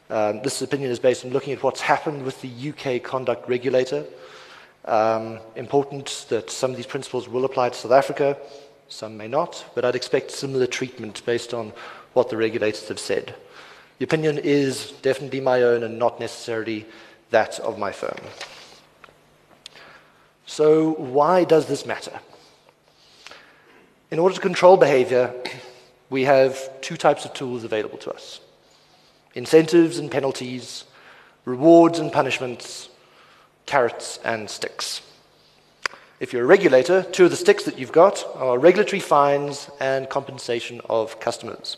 [0.09, 4.05] Um, this opinion is based on looking at what's happened with the UK conduct regulator.
[4.85, 8.37] Um, important that some of these principles will apply to South Africa,
[8.93, 11.73] some may not, but I'd expect similar treatment based on
[12.13, 13.35] what the regulators have said.
[13.97, 16.85] The opinion is definitely my own and not necessarily
[17.31, 18.19] that of my firm.
[20.45, 22.19] So, why does this matter?
[24.11, 25.33] In order to control behavior,
[26.11, 28.39] we have two types of tools available to us
[29.33, 30.83] incentives and penalties,
[31.45, 32.89] rewards and punishments,
[33.65, 35.01] carrots and sticks.
[36.23, 40.09] If you're a regulator, two of the sticks that you've got are regulatory fines and
[40.09, 41.75] compensation of customers.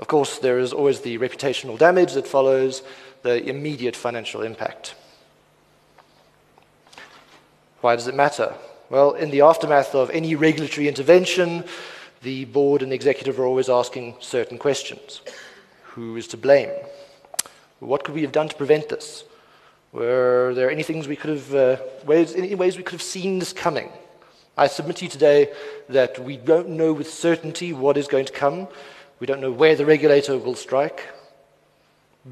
[0.00, 2.82] Of course, there is always the reputational damage that follows
[3.22, 4.96] the immediate financial impact.
[7.82, 8.52] Why does it matter?
[8.90, 11.62] Well, in the aftermath of any regulatory intervention,
[12.22, 15.20] the board and the executive are always asking certain questions.
[15.94, 16.70] Who is to blame?
[17.78, 19.22] What could we have done to prevent this?
[19.92, 23.38] Were there any things we could have, uh, ways, any ways we could have seen
[23.38, 23.90] this coming?
[24.56, 25.52] I submit to you today
[25.88, 28.68] that we don't know with certainty what is going to come.
[29.20, 31.08] We don't know where the regulator will strike.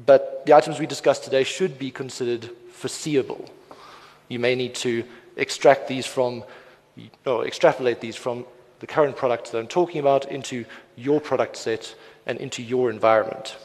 [0.05, 3.49] But the items we discussed today should be considered foreseeable.
[4.27, 5.03] You may need to
[5.37, 6.43] extract these from,
[7.25, 8.45] or extrapolate these from
[8.79, 10.65] the current products that I'm talking about into
[10.95, 13.55] your product set and into your environment.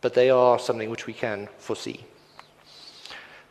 [0.00, 2.04] But they are something which we can foresee.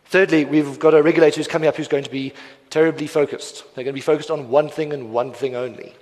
[0.06, 2.34] Thirdly, we've got a regulator who's coming up who's going to be
[2.70, 3.63] terribly focused.
[3.74, 5.94] They're going to be focused on one thing and one thing only.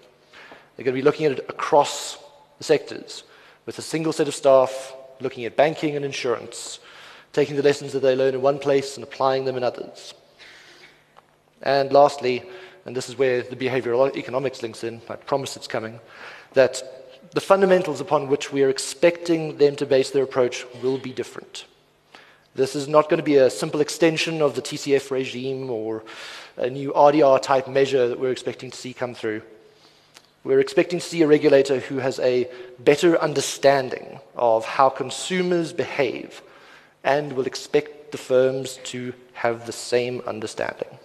[0.76, 2.18] They're going to be looking at it across
[2.58, 3.24] the sectors
[3.66, 6.80] with a single set of staff looking at banking and insurance,
[7.32, 10.14] taking the lessons that they learn in one place and applying them in others.
[11.62, 12.44] And lastly,
[12.86, 16.00] and this is where the behavioral economics links in, I promise it's coming,
[16.54, 16.84] that
[17.32, 21.66] the fundamentals upon which we are expecting them to base their approach will be different.
[22.56, 26.04] This is not going to be a simple extension of the TCF regime or
[26.56, 29.42] a new RDR type measure that we're expecting to see come through.
[30.44, 36.44] We're expecting to see a regulator who has a better understanding of how consumers behave
[37.04, 41.00] and will expect the firms to have the same understanding.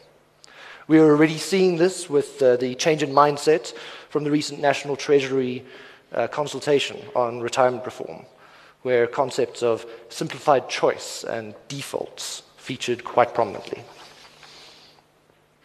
[0.87, 3.75] We are already seeing this with uh, the change in mindset
[4.11, 5.65] from the recent National Treasury
[6.13, 8.27] uh, consultation on retirement reform,
[8.83, 13.83] where concepts of simplified choice and defaults featured quite prominently.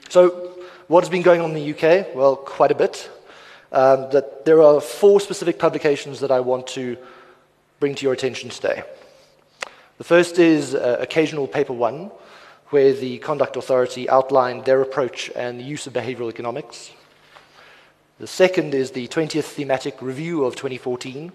[0.09, 0.51] So,
[0.87, 2.15] what has been going on in the UK?
[2.15, 3.09] Well, quite a bit.
[3.71, 6.97] Um, that there are four specific publications that I want to
[7.79, 8.83] bring to your attention today.
[9.97, 12.11] The first is uh, Occasional Paper 1,
[12.69, 16.91] where the Conduct Authority outlined their approach and the use of behavioral economics.
[18.19, 21.31] The second is the 20th Thematic Review of 2014,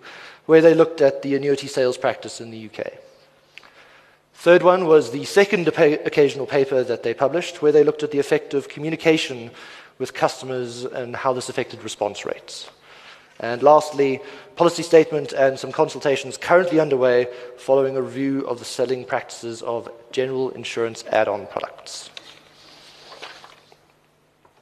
[0.49, 2.95] where they looked at the annuity sales practice in the UK.
[4.33, 8.19] Third one was the second occasional paper that they published, where they looked at the
[8.19, 9.51] effect of communication
[9.99, 12.71] with customers and how this affected response rates.
[13.41, 14.21] And lastly,
[14.57, 19.91] policy statement and some consultations currently underway following a review of the selling practices of
[20.13, 22.09] general insurance add-on products.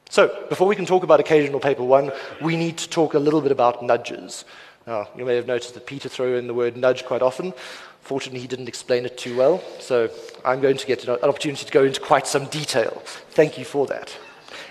[0.09, 3.39] So, before we can talk about occasional paper one, we need to talk a little
[3.39, 4.43] bit about nudges.
[4.87, 7.53] Now, you may have noticed that Peter threw in the word nudge quite often.
[7.99, 10.09] Fortunately, he didn't explain it too well, so
[10.45, 13.03] I'm going to get an opportunity to go into quite some detail.
[13.31, 14.17] Thank you for that.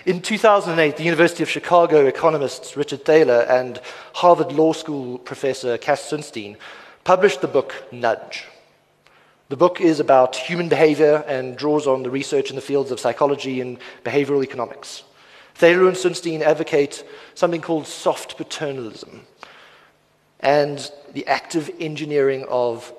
[0.07, 3.79] In 2008, the University of Chicago economists Richard Thaler and
[4.13, 6.57] Harvard Law School professor Cass Sunstein
[7.03, 8.45] published the book Nudge.
[9.49, 12.99] The book is about human behavior and draws on the research in the fields of
[12.99, 15.03] psychology and behavioral economics.
[15.53, 19.27] Thaler and Sunstein advocate something called soft paternalism
[20.39, 22.93] and the active engineering of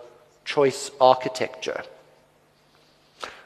[0.44, 1.82] choice architecture.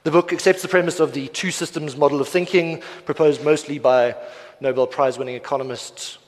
[0.05, 4.17] The book accepts the premise of the two systems model of thinking proposed mostly by
[4.61, 6.19] Nobel Prize winning economist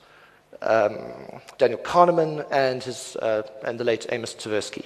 [0.61, 0.97] um,
[1.57, 4.85] Daniel Kahneman and, his, uh, and the late Amos Tversky.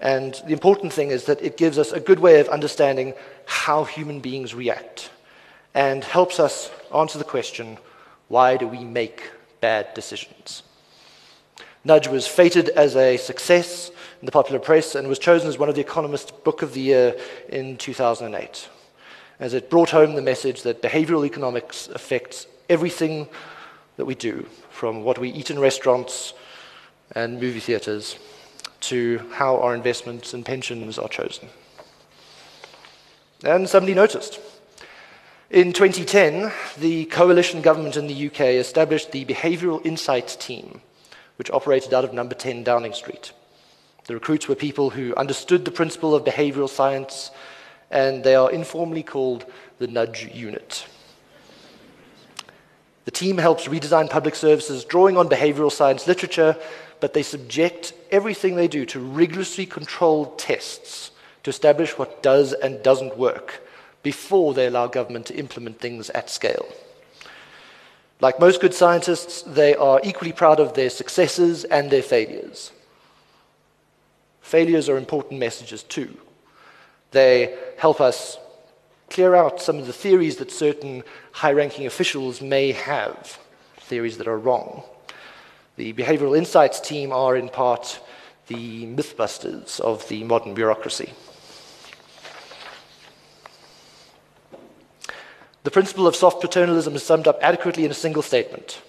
[0.00, 3.14] And the important thing is that it gives us a good way of understanding
[3.46, 5.10] how human beings react
[5.74, 7.78] and helps us answer the question
[8.28, 10.62] why do we make bad decisions?
[11.84, 13.90] Nudge was feted as a success
[14.20, 16.80] in the popular press and was chosen as one of the Economist Book of the
[16.80, 17.16] Year
[17.48, 18.68] in 2008,
[19.40, 23.26] as it brought home the message that behavioral economics affects everything
[23.96, 26.34] that we do, from what we eat in restaurants
[27.16, 28.16] and movie theaters
[28.80, 31.48] to how our investments and pensions are chosen.
[33.44, 34.38] And somebody noticed.
[35.50, 40.80] In 2010, the coalition government in the UK established the Behavioural Insights Team,
[41.36, 43.32] which operated out of number 10 Downing Street.
[44.04, 47.30] The recruits were people who understood the principle of behavioral science,
[47.90, 49.44] and they are informally called
[49.78, 50.86] the Nudge Unit.
[53.04, 56.56] The team helps redesign public services, drawing on behavioral science literature,
[57.00, 61.10] but they subject everything they do to rigorously controlled tests
[61.42, 63.66] to establish what does and doesn't work
[64.02, 66.66] before they allow government to implement things at scale.
[68.22, 72.70] Like most good scientists, they are equally proud of their successes and their failures.
[74.40, 76.16] Failures are important messages too.
[77.10, 78.38] They help us
[79.10, 83.40] clear out some of the theories that certain high ranking officials may have,
[83.78, 84.84] theories that are wrong.
[85.74, 87.98] The Behavioral Insights team are, in part,
[88.46, 91.12] the mythbusters of the modern bureaucracy.
[95.64, 98.82] The principle of soft paternalism is summed up adequately in a single statement.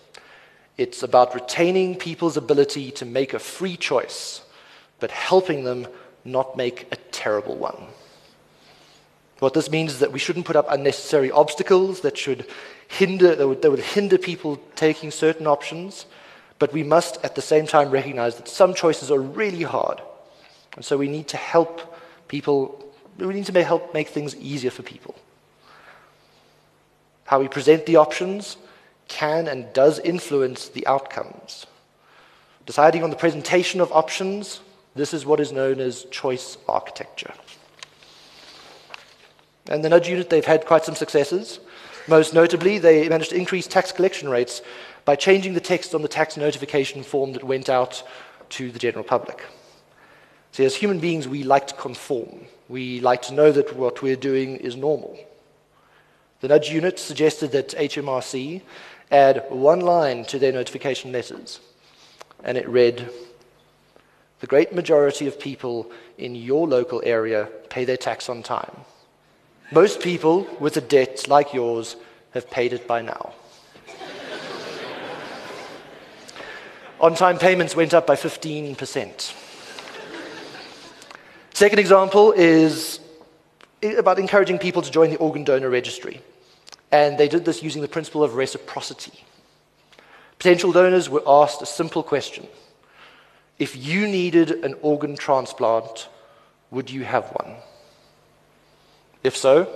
[0.78, 4.42] It's about retaining people's ability to make a free choice
[5.00, 5.86] but helping them
[6.24, 7.76] not make a terrible one.
[9.40, 12.48] What this means is that we shouldn't put up unnecessary obstacles that should
[12.88, 16.06] hinder, that would, that would hinder people taking certain options,
[16.58, 20.02] but we must at the same time recognize that some choices are really hard.
[20.78, 21.98] And so we need to help
[22.30, 25.16] people, we need to help make things easier for people.
[27.26, 28.58] How we present the options
[29.08, 31.66] can and does influence the outcomes.
[32.66, 34.62] Deciding on the presentation of options
[34.96, 37.34] this is what is known as choice architecture.
[39.70, 41.60] And the nudge unit, they've had quite some successes.
[42.08, 44.62] Most notably, they managed to increase tax collection rates
[45.06, 48.04] by changing the text on the tax notification form that went out
[48.50, 49.44] to the general public.
[50.52, 52.46] See, as human beings, we like to conform.
[52.70, 55.18] We like to know that what we're doing is normal.
[56.44, 58.64] The nudge unit suggested that HMRC
[59.10, 61.62] add one line to their notification letters,
[62.44, 63.10] and it read,
[64.41, 68.76] the great majority of people in your local area pay their tax on time.
[69.72, 71.96] Most people with a debt like yours
[72.32, 73.32] have paid it by now.
[77.00, 79.34] on time payments went up by 15%.
[81.54, 83.00] Second example is
[83.82, 86.20] about encouraging people to join the organ donor registry.
[86.94, 89.26] And they did this using the principle of reciprocity.
[90.38, 92.48] Potential donors were asked a simple question
[93.58, 96.08] If you needed an organ transplant,
[96.70, 97.56] would you have one?
[99.24, 99.68] If so,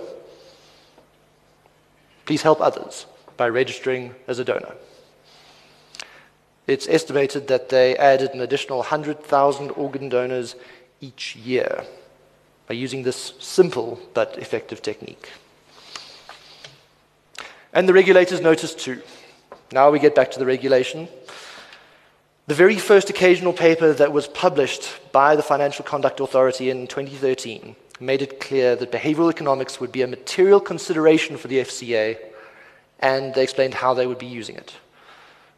[2.24, 3.06] please help others
[3.36, 4.74] by registering as a donor.
[6.68, 10.54] It's estimated that they added an additional 100,000 organ donors
[11.00, 11.84] each year
[12.68, 15.30] by using this simple but effective technique.
[17.72, 19.02] And the regulators noticed too.
[19.72, 21.08] Now we get back to the regulation.
[22.46, 27.76] The very first occasional paper that was published by the Financial Conduct Authority in 2013
[28.00, 32.16] made it clear that behavioral economics would be a material consideration for the FCA,
[33.00, 34.74] and they explained how they would be using it.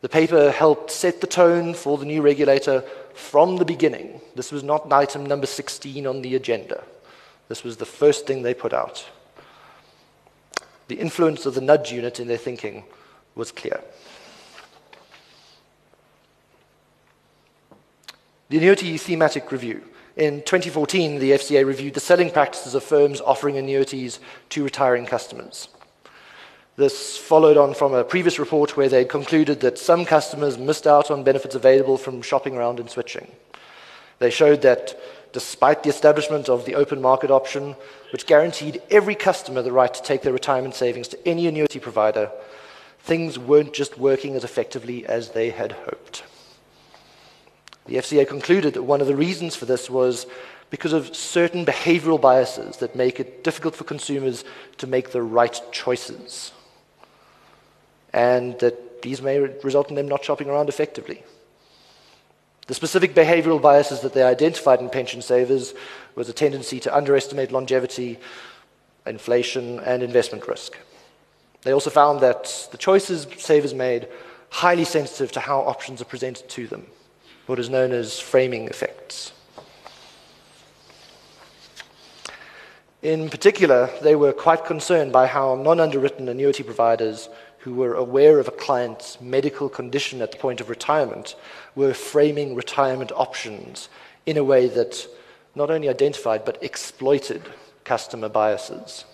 [0.01, 2.83] The paper helped set the tone for the new regulator
[3.15, 4.21] from the beginning.
[4.35, 6.83] This was not item number 16 on the agenda.
[7.49, 9.07] This was the first thing they put out.
[10.91, 12.83] The influence of the nudge unit in their thinking
[13.37, 13.81] was clear.
[18.49, 19.85] The annuity thematic review.
[20.17, 24.19] In 2014, the FCA reviewed the selling practices of firms offering annuities
[24.49, 25.69] to retiring customers.
[26.75, 31.09] This followed on from a previous report where they concluded that some customers missed out
[31.09, 33.31] on benefits available from shopping around and switching.
[34.19, 34.99] They showed that
[35.33, 37.77] despite the establishment of the open market option,
[38.13, 42.31] which guaranteed every customer the right to take their retirement savings to any annuity provider,
[43.01, 46.23] things weren't just working as effectively as they had hoped.
[47.87, 50.27] The FCA concluded that one of the reasons for this was
[50.71, 54.45] because of certain behavioral biases that make it difficult for consumers
[54.79, 56.53] to make the right choices
[58.13, 61.25] and that these may result in them not shopping around effectively.
[62.71, 65.75] The specific behavioral biases that they identified in pension savers
[66.15, 68.17] was a tendency to underestimate longevity,
[69.05, 70.79] inflation, and investment risk.
[71.63, 74.07] They also found that the choices savers made
[74.51, 76.87] highly sensitive to how options are presented to them,
[77.47, 79.33] what is known as framing effects.
[83.03, 87.31] In particular, they were quite concerned by how non underwritten annuity providers
[87.61, 91.37] who were aware of a client's medical condition at the point of retirement
[91.75, 93.89] were framing retirement options
[94.27, 95.07] in a way that
[95.55, 97.43] not only identified but exploited
[97.85, 99.05] customer biases.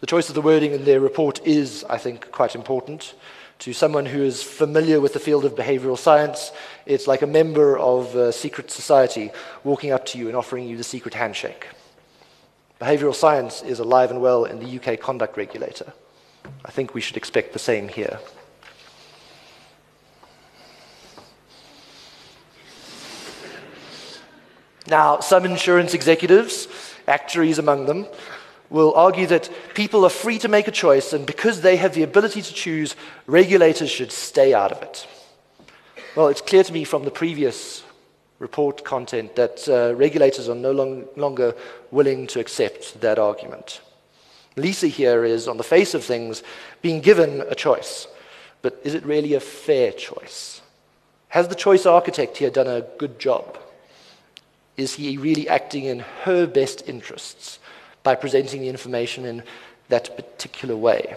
[0.00, 3.14] The choice of the wording in their report is, I think, quite important.
[3.60, 6.52] To someone who is familiar with the field of behavioral science,
[6.84, 9.30] it's like a member of a secret society
[9.64, 11.66] walking up to you and offering you the secret handshake.
[12.80, 15.92] Behavioral science is alive and well in the UK conduct regulator.
[16.64, 18.18] I think we should expect the same here.
[24.86, 26.66] Now, some insurance executives,
[27.06, 28.06] actuaries among them,
[28.70, 32.02] will argue that people are free to make a choice, and because they have the
[32.02, 32.96] ability to choose,
[33.26, 35.06] regulators should stay out of it.
[36.16, 37.84] Well, it's clear to me from the previous
[38.40, 41.54] report content that uh, regulators are no long, longer
[41.90, 43.80] willing to accept that argument.
[44.56, 46.42] Lisa here is, on the face of things,
[46.82, 48.06] being given a choice.
[48.62, 50.60] But is it really a fair choice?
[51.28, 53.58] Has the choice architect here done a good job?
[54.76, 57.58] Is he really acting in her best interests
[58.02, 59.42] by presenting the information in
[59.88, 61.16] that particular way?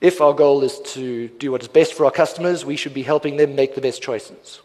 [0.00, 3.02] If our goal is to do what is best for our customers, we should be
[3.02, 4.60] helping them make the best choices.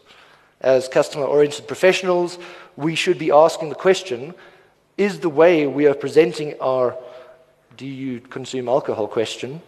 [0.62, 2.38] As customer oriented professionals,
[2.76, 4.34] we should be asking the question
[4.96, 6.96] is the way we are presenting our
[7.76, 9.60] do you consume alcohol question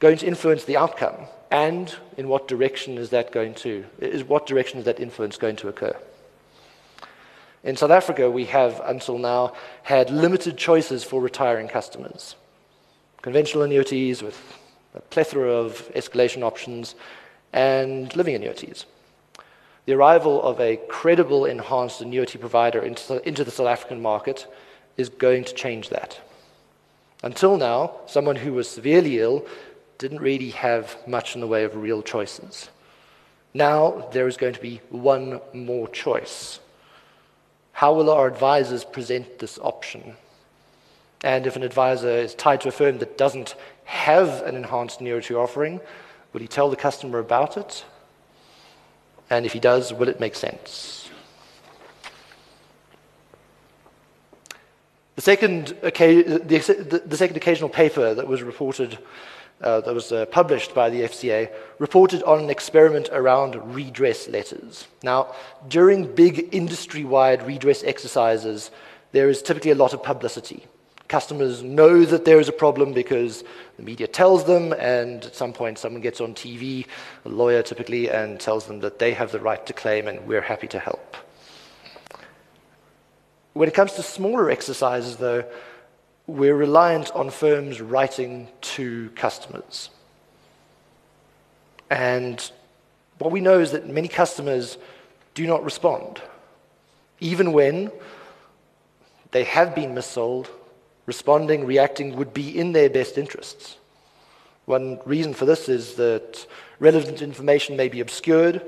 [0.00, 1.14] going to influence the outcome?
[1.50, 5.56] And in what direction is that going to, is what direction is that influence going
[5.56, 5.94] to occur?
[7.62, 9.52] In South Africa, we have until now
[9.84, 12.34] had limited choices for retiring customers.
[13.20, 14.58] Conventional annuities with
[14.94, 16.96] a plethora of escalation options
[17.52, 18.86] and living annuities.
[19.84, 24.46] The arrival of a credible enhanced annuity provider into, the South African market
[24.96, 26.20] is going to change that.
[27.24, 29.44] Until now, someone who was severely ill
[29.98, 32.68] didn't really have much in the way of real choices.
[33.54, 36.60] Now there is going to be one more choice.
[37.72, 40.16] How will our advisors present this option?
[41.24, 43.54] And if an advisor is tied to a firm that doesn't
[43.84, 45.80] have an enhanced annuity offering,
[46.32, 47.84] will he tell the customer about it?
[49.32, 51.08] And if he does, will it make sense?
[55.16, 58.98] The second, the, the second occasional paper that was reported,
[59.62, 64.86] uh, that was uh, published by the FCA, reported on an experiment around redress letters.
[65.02, 65.34] Now,
[65.66, 68.70] during big industry wide redress exercises,
[69.12, 70.66] there is typically a lot of publicity.
[71.12, 73.44] Customers know that there is a problem because
[73.76, 76.86] the media tells them, and at some point, someone gets on TV,
[77.26, 80.40] a lawyer typically, and tells them that they have the right to claim and we're
[80.40, 81.18] happy to help.
[83.52, 85.44] When it comes to smaller exercises, though,
[86.26, 89.90] we're reliant on firms writing to customers.
[91.90, 92.40] And
[93.18, 94.78] what we know is that many customers
[95.34, 96.22] do not respond,
[97.20, 97.92] even when
[99.32, 100.48] they have been missold.
[101.12, 103.76] Responding, reacting would be in their best interests.
[104.64, 106.46] One reason for this is that
[106.78, 108.62] relevant information may be obscured,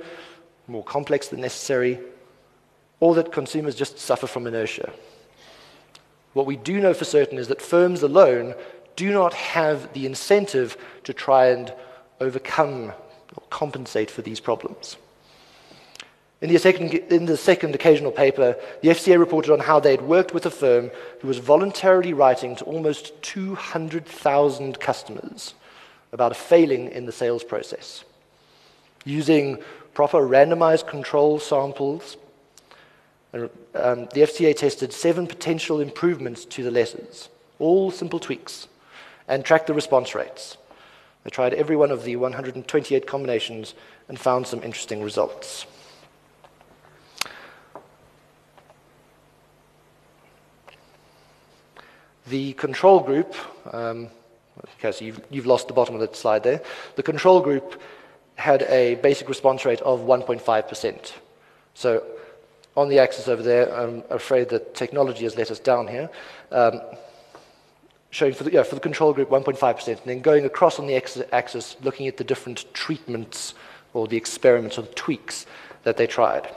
[0.69, 1.99] more complex than necessary,
[3.01, 4.93] or that consumers just suffer from inertia.
[6.35, 8.55] What we do know for certain is that firms alone
[8.95, 11.73] do not have the incentive to try and
[12.21, 12.93] overcome
[13.35, 14.99] or compensate for these problems.
[16.45, 20.03] In the, second, in the second occasional paper, the FCA reported on how they had
[20.03, 20.91] worked with a firm
[21.23, 25.55] who was voluntarily writing to almost 200,000 customers
[26.13, 28.05] about a failing in the sales process.
[29.07, 29.57] Using
[29.95, 32.19] proper randomized control samples
[33.33, 38.69] um, the FCA tested seven potential improvements to the letters, all simple tweaks,
[39.29, 40.59] and tracked the response rates.
[41.23, 43.75] They tried every one of the 128 combinations
[44.11, 45.65] and found some interesting results.
[52.27, 53.35] The control group,
[53.73, 54.09] um,
[54.79, 56.63] okay, so you've, you've lost the bottom of the slide there.
[56.97, 57.81] The control group
[58.37, 61.13] had a basic response rate of 1.5%.
[61.75, 62.03] So
[62.77, 66.11] on the axis over there, I'm afraid that technology has let us down here,
[66.51, 66.81] um,
[68.11, 70.97] showing for the, yeah, for the control group 1.5%, and then going across on the
[70.97, 73.55] axis, looking at the different treatments
[73.93, 75.47] or the experiments or the tweaks
[75.83, 76.49] that they tried.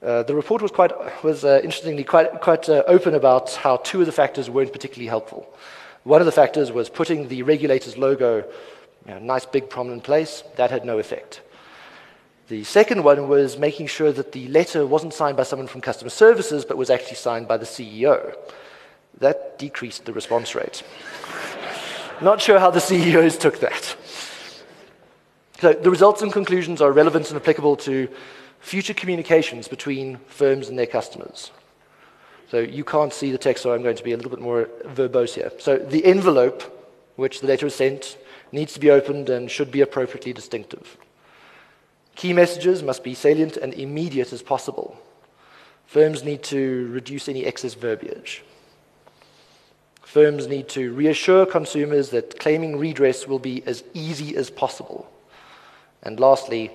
[0.00, 0.92] Uh, the report was quite,
[1.24, 5.08] was uh, interestingly quite, quite uh, open about how two of the factors weren't particularly
[5.08, 5.52] helpful.
[6.04, 8.44] One of the factors was putting the regulator's logo
[9.06, 10.44] in a nice big prominent place.
[10.56, 11.40] That had no effect.
[12.46, 16.10] The second one was making sure that the letter wasn't signed by someone from customer
[16.10, 18.36] services, but was actually signed by the CEO.
[19.18, 20.84] That decreased the response rate.
[22.22, 23.96] Not sure how the CEOs took that.
[25.60, 28.08] So the results and conclusions are relevant and applicable to
[28.60, 31.50] future communications between firms and their customers.
[32.50, 34.68] So you can't see the text, so I'm going to be a little bit more
[34.84, 35.52] verbose here.
[35.58, 36.74] So the envelope
[37.16, 38.16] which the letter is sent
[38.52, 40.96] needs to be opened and should be appropriately distinctive.
[42.14, 44.96] Key messages must be salient and immediate as possible.
[45.86, 48.44] Firms need to reduce any excess verbiage.
[50.02, 55.10] Firms need to reassure consumers that claiming redress will be as easy as possible.
[56.02, 56.70] And lastly,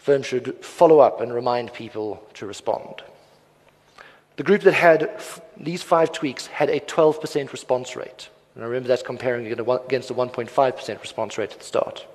[0.00, 3.02] firms should follow up and remind people to respond.
[4.36, 5.10] The group that had
[5.56, 8.30] these five tweaks had a 12% response rate.
[8.54, 12.06] And I remember that's comparing against a 1.5% response rate at the start.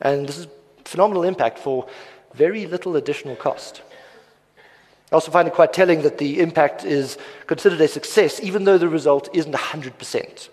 [0.00, 0.46] And this is
[0.84, 1.88] phenomenal impact for
[2.34, 3.82] very little additional cost.
[5.10, 8.78] I also find it quite telling that the impact is considered a success, even though
[8.78, 10.48] the result isn't 100%.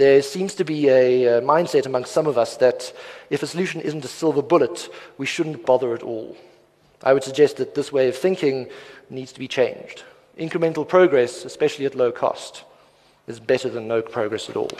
[0.00, 2.90] There seems to be a, mindset amongst some of us that
[3.28, 4.88] if a solution isn't a silver bullet,
[5.18, 6.38] we shouldn't bother at all.
[7.02, 8.70] I would suggest that this way of thinking
[9.10, 10.04] needs to be changed.
[10.38, 12.64] Incremental progress, especially at low cost,
[13.26, 14.70] is better than no progress at all.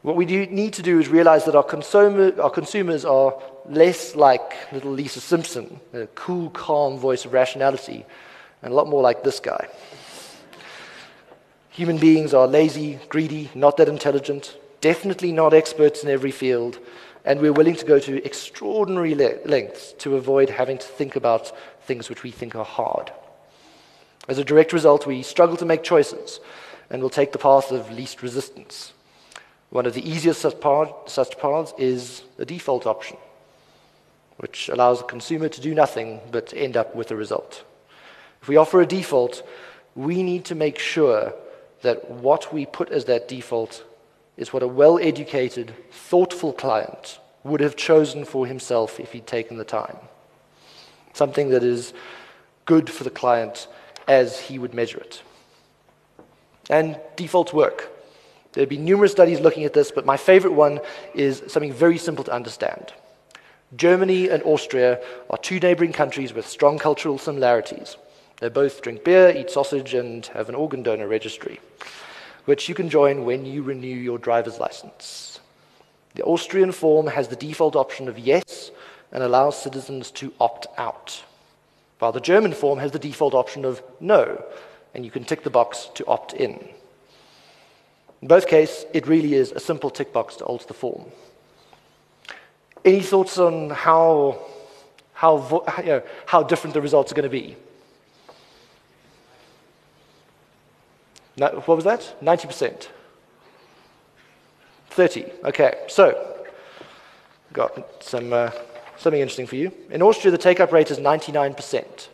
[0.00, 3.38] What we need to do is realize that our, consumer, our consumers are
[3.68, 8.06] less like little Lisa Simpson, a cool, calm voice of rationality,
[8.62, 9.68] and a lot more like this guy.
[11.74, 16.78] Human beings are lazy, greedy, not that intelligent, definitely not experts in every field,
[17.24, 21.50] and we're willing to go to extraordinary le- lengths to avoid having to think about
[21.82, 23.10] things which we think are hard.
[24.28, 26.38] As a direct result, we struggle to make choices
[26.90, 28.92] and will take the path of least resistance.
[29.70, 33.16] One of the easiest such, paths is the default option,
[34.36, 37.64] which allows the consumer to do nothing but end up with a result.
[38.42, 39.44] If we offer a default,
[39.96, 41.34] we need to make sure
[41.84, 43.84] that what we put as that default
[44.36, 49.56] is what a well educated, thoughtful client would have chosen for himself if he'd taken
[49.56, 49.96] the time.
[51.12, 51.94] Something that is
[52.64, 53.68] good for the client
[54.08, 55.22] as he would measure it.
[56.68, 57.90] And defaults work.
[58.52, 60.80] There have been numerous studies looking at this, but my favorite one
[61.14, 62.92] is something very simple to understand.
[63.76, 67.96] Germany and Austria are two neighboring countries with strong cultural similarities.
[68.40, 71.60] They both drink beer, eat sausage, and have an organ donor registry,
[72.44, 75.40] which you can join when you renew your driver's license.
[76.14, 78.70] The Austrian form has the default option of yes
[79.12, 81.22] and allows citizens to opt out,
[81.98, 84.44] while the German form has the default option of no,
[84.94, 86.52] and you can tick the box to opt in.
[88.20, 91.04] In both cases, it really is a simple tick box to alter the form.
[92.84, 94.40] Any thoughts on how,
[95.12, 97.56] how, you know, how different the results are going to be?
[101.36, 102.16] What was that?
[102.22, 102.88] 90%.
[104.90, 105.24] 30.
[105.44, 106.46] Okay, so
[107.52, 108.50] got some, uh,
[108.96, 109.72] something interesting for you.
[109.90, 112.08] In Austria, the take up rate is 99%.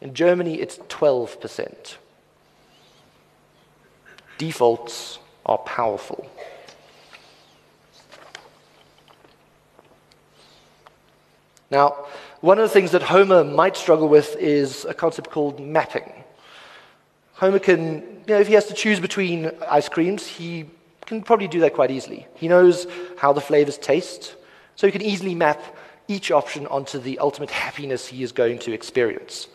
[0.00, 1.96] In Germany, it's 12%.
[4.38, 6.28] Defaults are powerful.
[11.70, 12.06] Now,
[12.40, 16.23] one of the things that Homer might struggle with is a concept called mapping.
[17.34, 17.94] Homer can,
[18.26, 20.66] you know, if he has to choose between ice creams, he
[21.04, 22.26] can probably do that quite easily.
[22.34, 22.86] He knows
[23.18, 24.36] how the flavors taste,
[24.76, 25.62] so he can easily map
[26.06, 29.48] each option onto the ultimate happiness he is going to experience.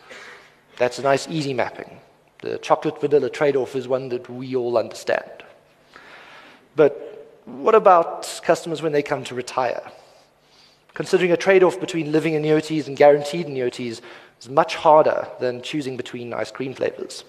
[0.76, 2.00] That's a nice, easy mapping.
[2.42, 5.44] The chocolate vanilla trade off is one that we all understand.
[6.76, 9.82] But what about customers when they come to retire?
[10.94, 14.02] Considering a trade off between living annuities and guaranteed annuities
[14.40, 17.24] is much harder than choosing between ice cream flavors.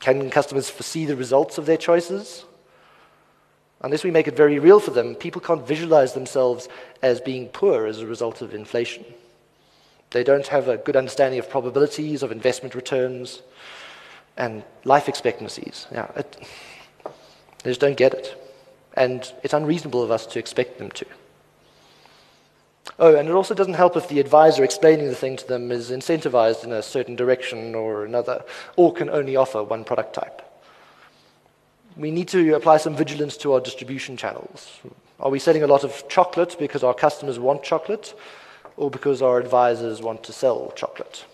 [0.00, 2.44] Can customers foresee the results of their choices?
[3.80, 6.68] Unless we make it very real for them, people can't visualize themselves
[7.02, 9.04] as being poor as a result of inflation.
[10.10, 13.42] They don't have a good understanding of probabilities, of investment returns,
[14.36, 15.86] and life expectancies.
[15.92, 16.48] Yeah, it,
[17.62, 18.40] they just don't get it.
[18.94, 21.06] And it's unreasonable of us to expect them to.
[22.98, 25.90] Oh, and it also doesn't help if the advisor explaining the thing to them is
[25.90, 28.44] incentivized in a certain direction or another,
[28.76, 30.42] or can only offer one product type.
[31.96, 34.80] We need to apply some vigilance to our distribution channels.
[35.18, 38.14] Are we selling a lot of chocolate because our customers want chocolate,
[38.76, 41.24] or because our advisors want to sell chocolate?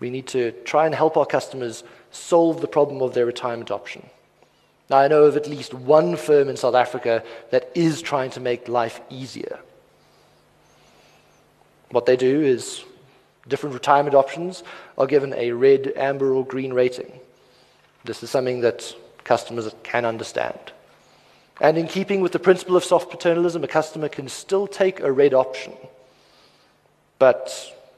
[0.00, 4.10] We need to try and help our customers solve the problem of their retirement option.
[4.90, 8.40] Now, I know of at least one firm in South Africa that is trying to
[8.40, 9.58] make life easier.
[11.90, 12.84] What they do is
[13.48, 14.62] different retirement options
[14.98, 17.12] are given a red, amber, or green rating.
[18.04, 20.58] This is something that customers can understand.
[21.60, 25.12] And in keeping with the principle of soft paternalism, a customer can still take a
[25.12, 25.74] red option,
[27.18, 27.52] but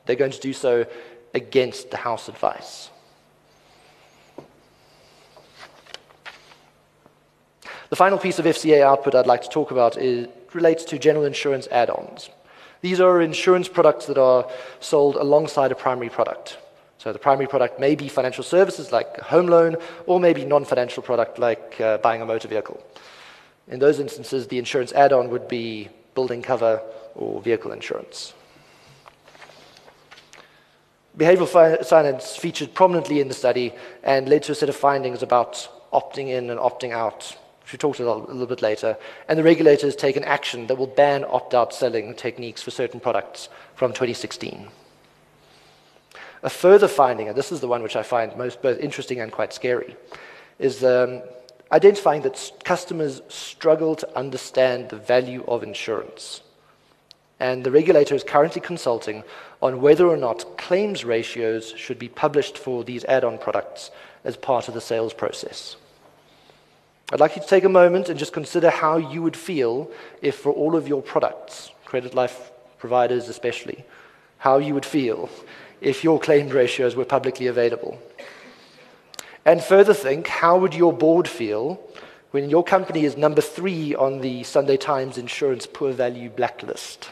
[0.04, 0.86] they're going to do so
[1.32, 2.90] against the house advice.
[7.94, 11.24] The final piece of FCA output I'd like to talk about is, relates to general
[11.24, 12.28] insurance add ons.
[12.80, 16.58] These are insurance products that are sold alongside a primary product.
[16.98, 19.76] So the primary product may be financial services like a home loan,
[20.06, 22.84] or maybe non financial product like uh, buying a motor vehicle.
[23.68, 26.82] In those instances, the insurance add on would be building cover
[27.14, 28.34] or vehicle insurance.
[31.16, 33.72] Behavioral finance featured prominently in the study
[34.02, 37.36] and led to a set of findings about opting in and opting out
[37.72, 38.96] we talked about a little bit later,
[39.28, 43.00] and the regulator has taken action that will ban opt out selling techniques for certain
[43.00, 44.68] products from 2016.
[46.42, 49.32] A further finding, and this is the one which I find most both interesting and
[49.32, 49.96] quite scary,
[50.58, 51.22] is um,
[51.72, 56.42] identifying that customers struggle to understand the value of insurance.
[57.40, 59.24] And the regulator is currently consulting
[59.60, 63.90] on whether or not claims ratios should be published for these add on products
[64.22, 65.76] as part of the sales process.
[67.14, 69.88] I'd like you to take a moment and just consider how you would feel
[70.20, 73.84] if, for all of your products, credit life providers especially,
[74.38, 75.30] how you would feel
[75.80, 78.02] if your claimed ratios were publicly available.
[79.44, 81.80] And further think, how would your board feel
[82.32, 87.10] when your company is number three on the Sunday Times Insurance Poor Value Blacklist?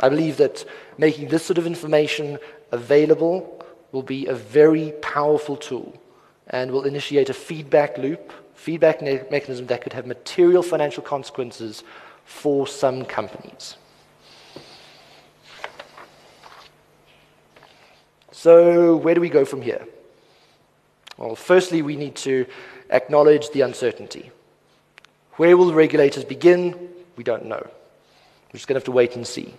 [0.00, 0.64] I believe that
[0.96, 2.38] making this sort of information
[2.70, 6.00] available will be a very powerful tool
[6.48, 11.82] and will initiate a feedback loop, feedback ne- mechanism that could have material financial consequences
[12.24, 13.76] for some companies.
[18.32, 19.86] So, where do we go from here?
[21.16, 22.46] Well, firstly, we need to
[22.90, 24.30] acknowledge the uncertainty.
[25.36, 26.90] Where will the regulators begin?
[27.16, 27.62] We don't know.
[27.62, 29.54] We're just going to have to wait and see.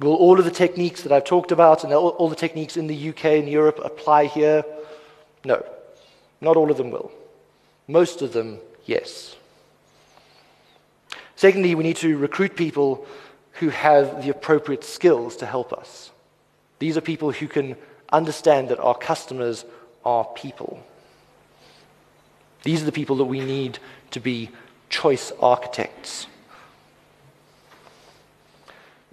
[0.00, 2.86] Will all of the techniques that I've talked about and all, all the techniques in
[2.86, 4.64] the UK and Europe apply here?
[5.44, 5.64] No,
[6.40, 7.12] not all of them will.
[7.86, 9.36] Most of them, yes.
[11.36, 13.06] Secondly, we need to recruit people
[13.54, 16.10] who have the appropriate skills to help us.
[16.78, 17.76] These are people who can
[18.12, 19.64] understand that our customers
[20.04, 20.82] are people.
[22.62, 23.78] These are the people that we need
[24.12, 24.50] to be
[24.88, 26.26] choice architects.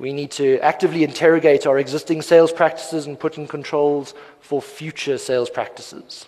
[0.02, 5.20] We need to actively interrogate our existing sales practices and put in controls for future
[5.20, 6.26] sales practices.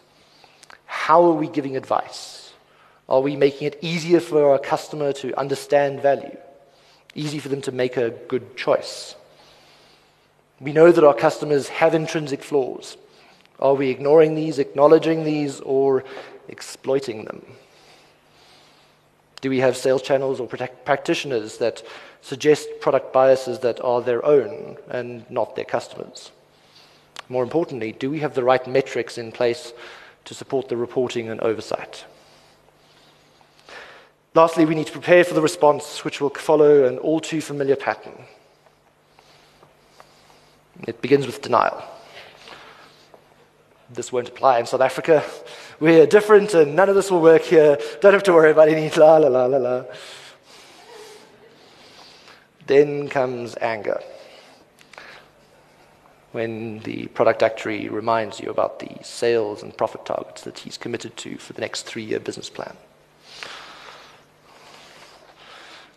[0.85, 2.53] How are we giving advice?
[3.09, 6.37] Are we making it easier for our customer to understand value?
[7.15, 9.15] Easy for them to make a good choice?
[10.59, 12.95] We know that our customers have intrinsic flaws.
[13.59, 16.03] Are we ignoring these, acknowledging these, or
[16.47, 17.43] exploiting them?
[19.41, 21.81] Do we have sales channels or practitioners that
[22.23, 26.31] suggest product biases that are their own and not their customers?
[27.29, 29.73] More importantly, do we have the right metrics in place
[30.25, 32.05] to support the reporting and oversight?
[34.33, 37.75] Lastly, we need to prepare for the response, which will follow an all too familiar
[37.75, 38.25] pattern.
[40.87, 41.83] It begins with denial.
[43.91, 45.23] This won't apply in South Africa.
[45.79, 47.77] We're different and none of this will work here.
[48.01, 49.83] Don't have to worry about any la la la la la.
[52.67, 54.01] Then comes anger.
[56.31, 61.15] When the product actuary reminds you about the sales and profit targets that he's committed
[61.17, 62.75] to for the next three year business plan.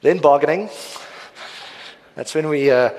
[0.02, 0.68] Then bargaining.
[2.14, 2.90] That's when we uh,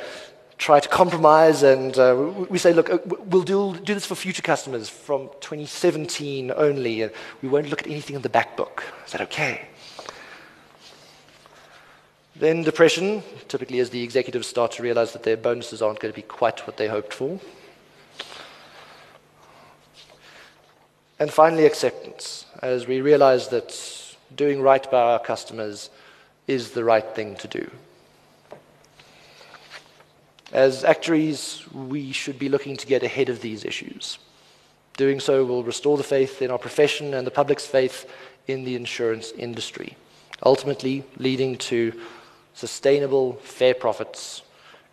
[0.57, 2.15] try to compromise and uh,
[2.49, 7.09] we say, look, uh, we'll do, do this for future customers from 2017 only.
[7.41, 8.83] We won't look at anything in the back book.
[9.05, 9.67] Is that okay?
[12.39, 16.15] Then depression, typically as the executives start to realize that their bonuses aren't going to
[16.15, 17.39] be quite what they hoped for.
[21.19, 23.75] And finally, acceptance, as we realize that
[24.35, 25.89] doing right by our customers
[26.45, 27.71] is the right thing to do.
[30.53, 34.19] As actuaries, we should be looking to get ahead of these issues.
[34.95, 38.07] Doing so will restore the faith in our profession and the public's faith
[38.47, 39.97] in the insurance industry,
[40.43, 41.93] ultimately leading to
[42.57, 44.41] sustainable, fair profits,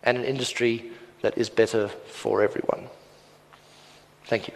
[0.03, 0.91] and an industry
[1.21, 2.87] that is better for everyone.
[4.25, 4.53] Thank you.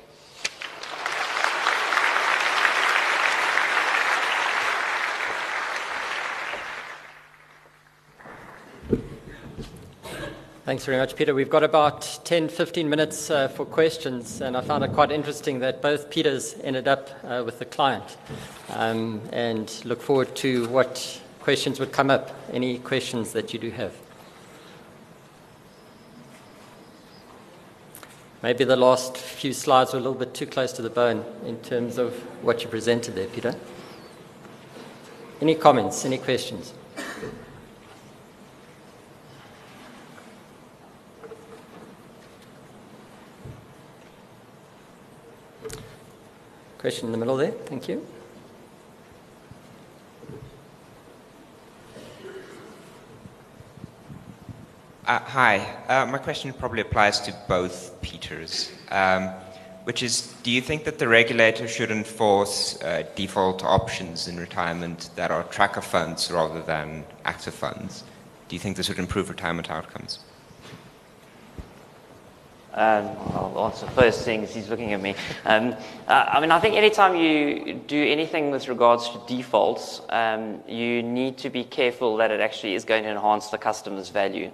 [10.65, 11.33] Thanks very much, Peter.
[11.33, 15.61] We've got about 10, 15 minutes uh, for questions, and I found it quite interesting
[15.61, 18.17] that both Peters ended up uh, with the client.
[18.75, 22.29] Um, and look forward to what questions would come up.
[22.51, 23.93] Any questions that you do have?
[28.41, 31.59] Maybe the last few slides were a little bit too close to the bone in
[31.59, 33.53] terms of what you presented there, Peter.
[35.41, 36.05] Any comments?
[36.05, 36.73] Any questions?
[46.77, 47.51] Question in the middle there.
[47.51, 48.07] Thank you.
[55.09, 55.57] Uh, hi.
[55.87, 59.29] Uh, my question probably applies to both Peters, um,
[59.85, 65.09] which is Do you think that the regulator should enforce uh, default options in retirement
[65.15, 68.03] that are tracker funds rather than active funds?
[68.49, 70.19] Do you think this would improve retirement outcomes?
[72.75, 75.15] Um, I'll answer first thing he's looking at me.
[75.43, 75.75] Um,
[76.07, 81.01] uh, I mean, I think anytime you do anything with regards to defaults, um, you
[81.01, 84.51] need to be careful that it actually is going to enhance the customer's value.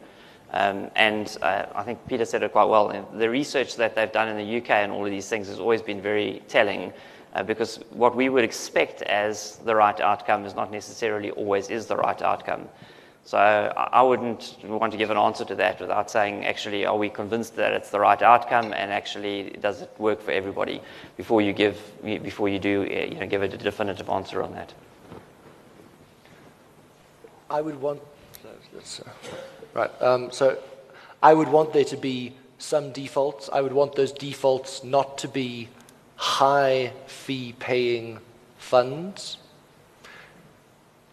[0.56, 2.88] Um, and uh, I think Peter said it quite well.
[3.14, 5.82] The research that they've done in the UK and all of these things has always
[5.82, 6.94] been very telling
[7.34, 11.88] uh, because what we would expect as the right outcome is not necessarily always is
[11.88, 12.70] the right outcome.
[13.26, 17.10] So I wouldn't want to give an answer to that without saying, actually, are we
[17.10, 20.80] convinced that it's the right outcome, and actually, does it work for everybody?
[21.18, 24.74] Before you give, before you do, uh, you know, give a definitive answer on that.
[27.50, 28.00] I would want.
[29.76, 30.02] Right.
[30.02, 30.58] Um, so
[31.22, 33.50] I would want there to be some defaults.
[33.52, 35.68] I would want those defaults not to be
[36.16, 38.20] high fee paying
[38.58, 39.38] funds.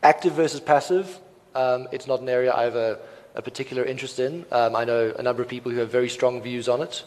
[0.05, 1.19] Active versus passive,
[1.57, 3.01] um, it's not an area I have a,
[3.35, 4.47] a particular interest in.
[4.53, 7.05] Um, I know a number of people who have very strong views on it.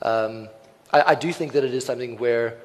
[0.00, 0.48] Um,
[0.92, 2.56] I, I, do think that it is something where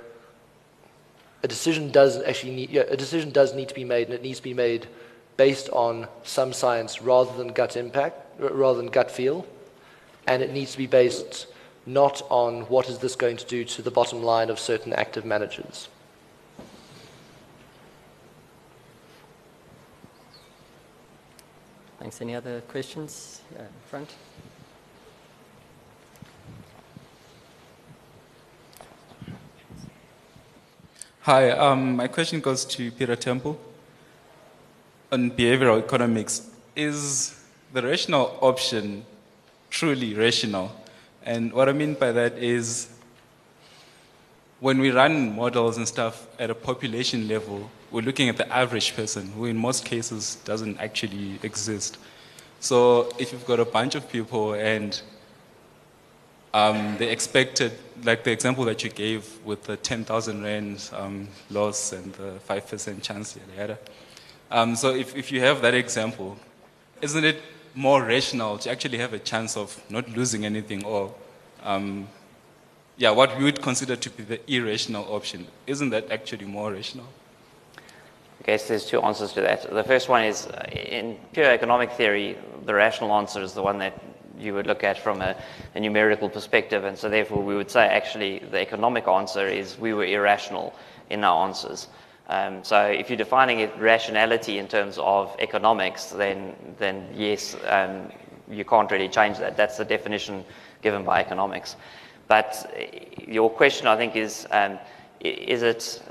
[1.44, 4.22] a decision does actually need, yeah, a decision does need to be made, and it
[4.22, 4.88] needs to be made
[5.38, 9.46] based on some science rather than gut impact, rather than gut feel,
[10.28, 11.48] and it needs to be based
[11.86, 15.26] not on what is this going to do to the bottom line of certain active
[15.26, 15.88] managers.
[22.00, 22.22] Thanks.
[22.22, 23.42] Any other questions?
[23.56, 24.14] Yeah, in front.
[31.22, 33.60] Hi, um, my question goes to Peter Temple
[35.16, 36.34] on behavioral economics.
[36.76, 37.34] Is
[37.74, 39.06] the rational option
[39.70, 40.68] truly rational?
[41.24, 42.90] And what I mean by that is
[44.60, 48.96] when we run models and stuff at a population level, we're looking at the average
[48.96, 51.98] person, who in most cases doesn't actually exist.
[52.60, 55.02] So if you've got a bunch of people and
[56.54, 57.72] um, they expected,
[58.04, 63.02] like the example that you gave with the 10,000 rand um, loss and the 5%
[63.02, 63.78] chance, yada, yada.
[64.52, 66.38] Um, so if, if you have that example,
[67.02, 67.42] isn't it
[67.74, 71.14] more rational to actually have a chance of not losing anything or,
[71.64, 72.08] um,
[72.98, 75.48] yeah, what we would consider to be the irrational option?
[75.68, 77.08] Isn't that actually more rational?
[77.78, 79.70] I guess there's two answers to that.
[79.70, 83.80] The first one is uh, in pure economic theory, the rational answer is the one
[83.80, 84.00] that
[84.40, 85.36] you would look at from a,
[85.76, 89.94] a, numerical perspective, and so therefore we would say actually the economic answer is we
[89.94, 90.74] were irrational
[91.10, 91.88] in our answers.
[92.28, 98.12] Um, so if you're defining it rationality in terms of economics, then then yes, um,
[98.50, 99.56] you can't really change that.
[99.58, 100.44] That's the definition
[100.82, 101.76] given by economics.
[102.28, 102.74] But
[103.28, 104.80] your question, I think, is um,
[105.20, 106.02] is it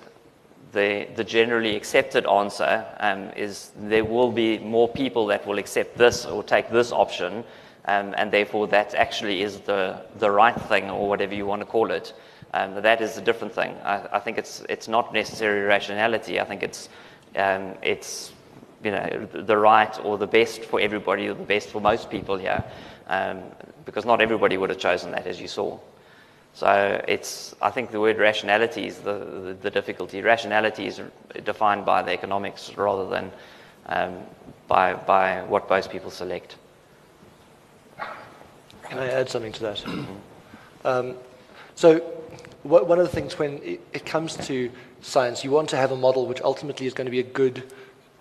[0.74, 5.96] the, the generally accepted answer um, is there will be more people that will accept
[5.96, 7.44] this or take this option
[7.86, 11.66] um, and therefore that actually is the, the right thing, or whatever you want to
[11.66, 12.14] call it.
[12.54, 13.74] Um, that is a different thing.
[13.82, 16.38] I, I, think it's, it's not necessarily rationality.
[16.38, 16.88] I think it's,
[17.34, 18.32] um, it's
[18.84, 22.36] you know, the right or the best for everybody, or the best for most people
[22.36, 22.62] here,
[23.08, 23.42] um,
[23.84, 25.76] because not everybody would have chosen that, as you saw.
[26.52, 30.22] So it's, I think the word rationality is the, the, the difficulty.
[30.22, 31.00] Rationality is
[31.42, 33.32] defined by the economics rather than
[33.86, 34.18] um,
[34.68, 36.54] by, by what most people select.
[38.84, 40.06] Can I add something to that?
[41.74, 42.00] So,
[42.62, 44.70] one of the things when it, comes to
[45.02, 47.62] science, you want to have a model which ultimately is going to be a good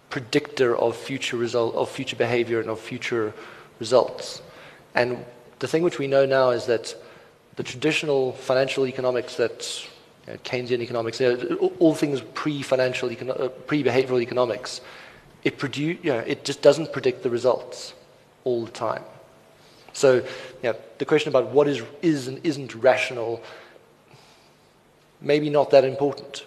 [0.09, 3.33] predictor of future result, of future behavior, and of future
[3.79, 4.41] results.
[4.95, 5.23] And
[5.59, 6.93] the thing which we know now is that
[7.55, 9.87] the traditional financial economics that
[10.27, 14.81] you know, Keynesian economics, you know, all things pre-financial, uh, pre-behavioral economics,
[15.43, 17.93] it, produ- you know, it just doesn't predict the results
[18.43, 19.03] all the time.
[19.93, 20.25] So
[20.61, 23.41] yeah, the question about what is, is and isn't rational,
[25.21, 26.45] maybe not that important.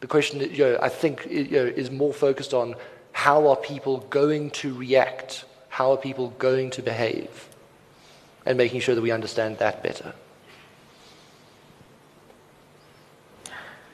[0.00, 2.74] The question, you know, I think, you know, is more focused on
[3.12, 5.44] how are people going to react?
[5.68, 7.48] How are people going to behave?
[8.44, 10.14] And making sure that we understand that better.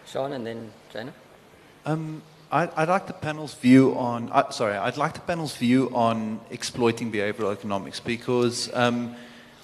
[0.06, 1.12] Sean and then Jana.
[1.84, 5.90] Um, I'd, I'd, like the panel's view on, uh, sorry, I'd like the panel's view
[5.94, 9.14] on exploiting behavioral economics because um,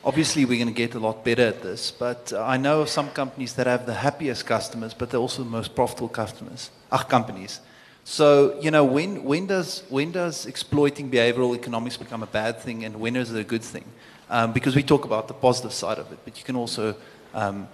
[0.05, 1.91] obviously we're going to get a lot better at this.
[1.91, 5.49] But I know of some companies that have the happiest customers, but they're also the
[5.49, 7.61] most profitable customers, uh, companies.
[8.05, 12.85] So, you know, when, when, does, when does exploiting behavioral economics become a bad thing
[12.85, 13.87] and when is it a good thing?
[14.29, 16.97] Um, because we talk about the positive side of it, but you can also
[17.33, 17.67] um,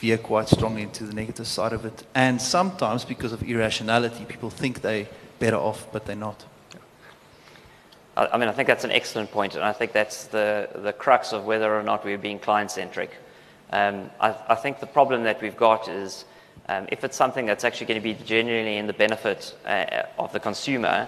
[0.00, 2.04] veer quite strongly into the negative side of it.
[2.14, 5.06] And sometimes, because of irrationality, people think they're
[5.38, 6.44] better off, but they're not.
[8.16, 11.32] I mean, I think that's an excellent point, and I think that's the, the crux
[11.32, 13.12] of whether or not we're being client centric.
[13.70, 16.24] Um, I, I, think the problem that we've got is
[16.68, 20.32] um, if it's something that's actually going to be genuinely in the benefit uh, of
[20.32, 21.06] the consumer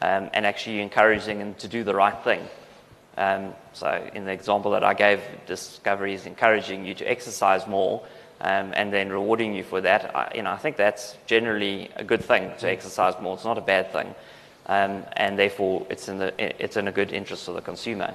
[0.00, 2.40] um, and actually encouraging them to do the right thing.
[3.16, 8.02] Um, so, in the example that I gave, Discovery is encouraging you to exercise more
[8.40, 12.04] um, and then rewarding you for that, I, you know, I think that's generally a
[12.04, 13.34] good thing to exercise more.
[13.34, 14.14] It's not a bad thing,
[14.66, 16.32] um, and therefore it's in the
[16.64, 18.14] it's in a good interest of the consumer.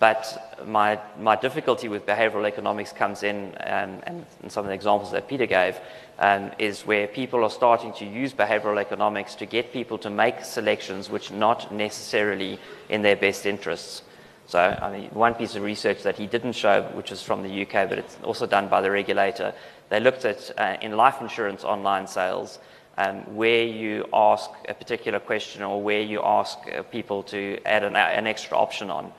[0.00, 4.74] But my my difficulty with behavioral economics comes in, um, and in some of the
[4.74, 5.76] examples that Peter gave,
[6.18, 10.44] um, is where people are starting to use behavioral economics to get people to make
[10.44, 14.02] selections which are not necessarily in their best interests.
[14.48, 17.62] So, I mean, one piece of research that he didn't show, which is from the
[17.62, 19.52] UK, but it's also done by the regulator,
[19.90, 22.58] they looked at uh, in life insurance online sales
[22.96, 27.84] um, where you ask a particular question or where you ask uh, people to add
[27.84, 29.12] an, an, extra option on.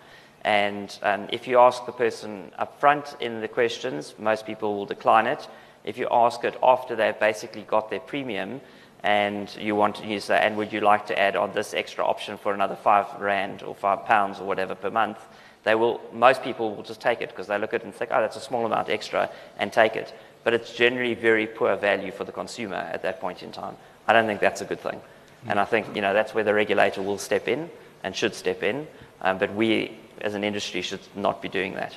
[0.43, 4.87] And um, if you ask the person up front in the questions, most people will
[4.87, 5.47] decline it.
[5.83, 8.61] If you ask it after they've basically got their premium,
[9.03, 12.05] and you want to use that, and would you like to add on this extra
[12.05, 15.19] option for another five rand or five pounds or whatever per month?
[15.63, 18.11] They will, most people will just take it because they look at it and think,
[18.13, 20.13] oh, that's a small amount extra, and take it.
[20.43, 23.75] But it's generally very poor value for the consumer at that point in time.
[24.07, 25.01] I don't think that's a good thing.
[25.47, 27.69] And I think, you know, that's where the regulator will step in
[28.03, 28.87] and should step in.
[29.21, 31.95] Um, but we, as an industry, should not be doing that.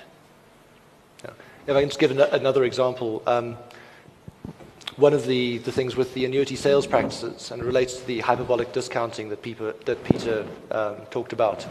[1.25, 1.31] Yeah.
[1.67, 3.23] If I can just give an- another example.
[3.27, 3.57] Um,
[4.97, 8.73] one of the, the things with the annuity sales practices, and relates to the hyperbolic
[8.73, 11.67] discounting that, people, that Peter um, talked about.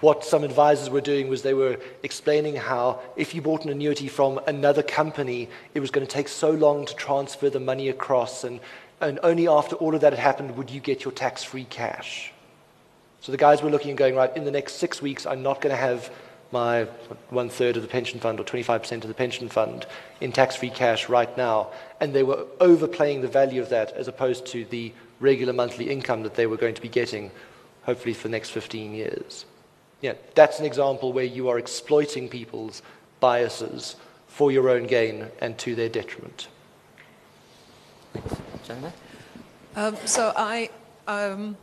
[0.00, 4.08] What some advisors were doing was they were explaining how if you bought an annuity
[4.08, 8.44] from another company, it was going to take so long to transfer the money across,
[8.44, 8.60] and,
[9.00, 12.32] and only after all of that had happened would you get your tax free cash.
[13.22, 15.62] So the guys were looking and going, right, in the next six weeks, I'm not
[15.62, 16.10] going to have
[16.52, 16.84] my
[17.30, 19.86] one third of the pension fund or 25% of the pension fund
[20.20, 21.68] in tax free cash right now.
[22.00, 26.22] And they were overplaying the value of that as opposed to the regular monthly income
[26.22, 27.30] that they were going to be getting,
[27.84, 29.44] hopefully, for the next 15 years.
[30.00, 32.82] Yeah, that's an example where you are exploiting people's
[33.20, 33.96] biases
[34.28, 36.48] for your own gain and to their detriment.
[39.74, 40.70] Um, so I,
[41.06, 41.56] um,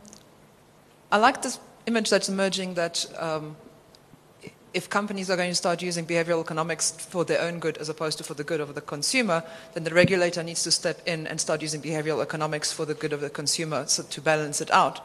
[1.12, 3.56] I like this image that's emerging that um,
[4.74, 8.18] if companies are going to start using behavioral economics for their own good as opposed
[8.18, 11.40] to for the good of the consumer, then the regulator needs to step in and
[11.40, 15.00] start using behavioral economics for the good of the consumer so to balance it out.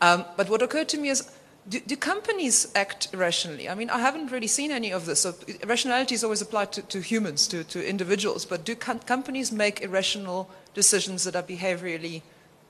[0.00, 1.30] Um, but what occurred to me is
[1.66, 3.70] do, do, companies act irrationally?
[3.70, 5.20] I mean, I haven't really seen any of this.
[5.20, 9.50] So irrationality is always applied to, to humans, to, to, individuals, but do com- companies
[9.50, 12.20] make irrational decisions that are behaviorally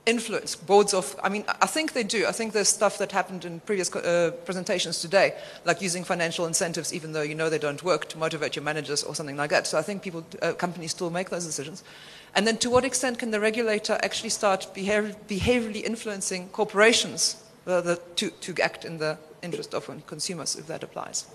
[0.07, 2.27] influence boards of i mean i think they do.
[2.27, 5.35] I think there's stuff that happened in previous uh, presentations today
[5.65, 9.03] like using financial incentives even though you know they don't work to motivate your managers
[9.03, 9.67] or something like that.
[9.67, 11.83] So i think people uh, companies still make those decisions.
[12.37, 17.37] And then to what extent can the regulator actually start behavior, behaviorally influencing corporations
[17.67, 21.27] uh, the, to, to act in the interest of consumers if that applies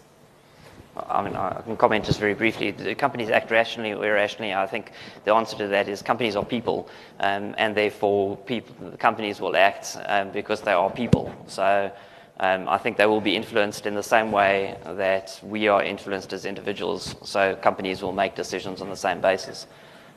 [1.08, 2.72] I mean, I can comment just very briefly.
[2.72, 4.54] Do companies act rationally or irrationally?
[4.54, 4.92] I think
[5.26, 6.90] the answer to that is companies are people,
[7.20, 11.34] um, and therefore people, companies will act um, because they are people.
[11.48, 11.92] So
[12.40, 16.34] um, I think they will be influenced in the same way that we are influenced
[16.34, 17.16] as individuals.
[17.24, 19.68] So companies will make decisions on the same basis.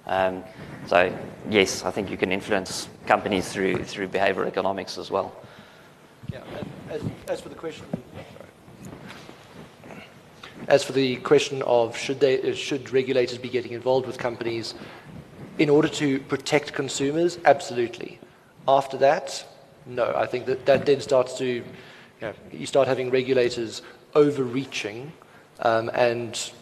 [0.07, 0.43] Um,
[0.87, 1.17] so
[1.49, 5.35] yes, I think you can influence companies through through behavioral economics as well.
[6.33, 6.43] Yeah.
[6.91, 7.87] As, as for the question
[10.69, 14.75] as for the question of should, they, uh, should regulators be getting involved with companies
[15.59, 18.19] in order to protect consumers, absolutely.
[18.67, 19.45] After that,
[19.87, 20.15] no.
[20.17, 21.65] I think that that then starts to, you,
[22.21, 23.83] know, you start having regulators
[24.15, 25.13] overreaching,
[25.61, 26.53] um, and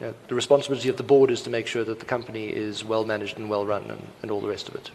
[0.00, 2.84] you know, the responsibility of the board is to make sure that the company is
[2.84, 4.90] well managed and well run and, and all the rest of it.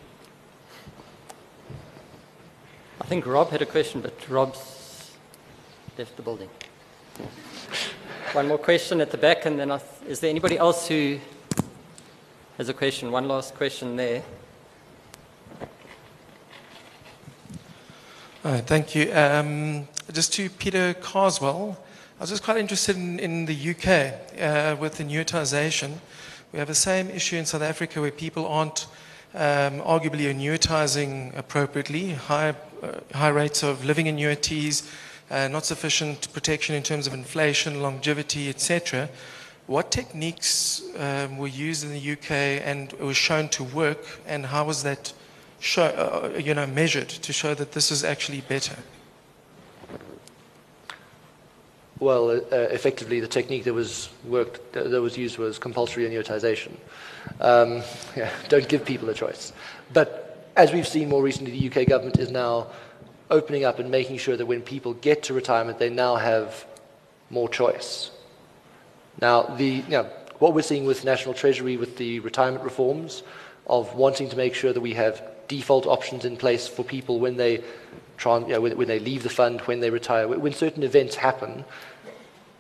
[3.02, 5.12] I think Rob had a question, but Rob's
[5.98, 6.50] left the building.
[8.34, 9.72] One more question at the back, and then
[10.08, 11.18] is there anybody else who
[12.60, 13.12] has a question?
[13.12, 14.22] One last question there.
[18.44, 19.12] Uh, thank you.
[19.14, 21.76] Um, just to Peter Carswell,
[22.20, 23.88] I was just quite interested in, in the UK
[24.40, 25.94] uh, with annuitization.
[26.54, 28.86] We have the same issue in South Africa where people aren't
[29.34, 32.54] um, arguably annuitizing appropriately, high,
[32.84, 34.84] uh, high rates of living annuities
[35.30, 39.10] uh, not sufficient protection in terms of inflation, longevity, etc.
[39.68, 42.32] What techniques um, were used in the UK
[42.66, 45.14] and were shown to work, and how was that
[45.60, 48.76] show, uh, you know, measured to show that this is actually better?
[52.00, 56.72] Well, uh, effectively, the technique that was worked uh, that was used was compulsory annuitization.
[57.42, 57.84] Um,
[58.16, 59.52] yeah, don't give people a choice.
[59.92, 62.68] But as we've seen more recently, the UK government is now
[63.30, 66.66] opening up and making sure that when people get to retirement, they now have
[67.30, 68.12] more choice.
[69.22, 70.10] Now, the, you know,
[70.40, 73.24] what we're seeing with National Treasury with the retirement reforms
[73.68, 77.36] of wanting to make sure that we have default options in place for people when
[77.36, 77.64] they, you
[78.26, 81.66] know, when, when, they leave the fund, when they retire, when certain events happen.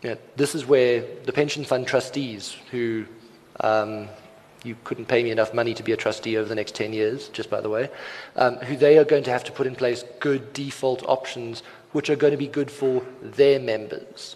[0.03, 3.05] You know, this is where the pension fund trustees who
[3.61, 4.07] um,
[4.63, 7.29] you couldn't pay me enough money to be a trustee over the next 10 years,
[7.29, 7.89] just by the way,
[8.35, 12.09] um, who they are going to have to put in place good default options which
[12.09, 14.35] are going to be good for their members.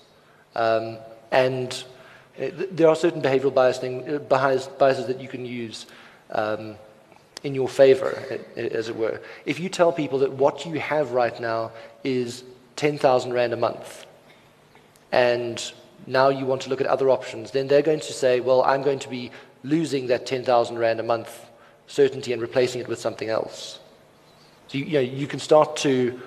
[0.56, 0.98] Um,
[1.32, 1.84] and
[2.40, 5.86] uh, there are certain behavioral biasing, uh, bias, biases that you can use
[6.32, 6.76] um,
[7.44, 9.22] in your favor, as it were.
[9.46, 11.72] If you tell people that what you have right now
[12.04, 12.44] is
[12.78, 14.06] 10,000 Rand a month,
[15.12, 15.74] and
[16.08, 18.82] now you want to look at other options, then they're going to say, well, I'm
[18.82, 19.32] going to be
[19.64, 21.46] losing that 10,000 Rand a month
[21.88, 23.80] certainty and replacing it with something else.
[24.68, 26.20] So you, you, know, you can start to,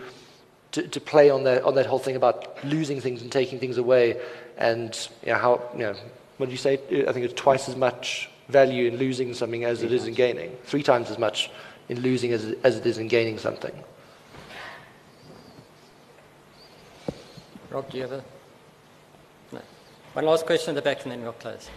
[0.72, 3.78] to, to, play on that, on that whole thing about losing things and taking things
[3.78, 4.20] away
[4.56, 5.94] and you know, how, you know,
[6.36, 6.74] what did you say?
[6.74, 10.56] I think it's twice as much value in losing something as it is in gaining.
[10.64, 11.50] Three times as much
[11.88, 13.72] in losing as, as it is in gaining something.
[17.70, 18.24] Rob, do you have a...
[19.52, 19.60] No.
[20.12, 21.68] One last question at the back and then we'll close.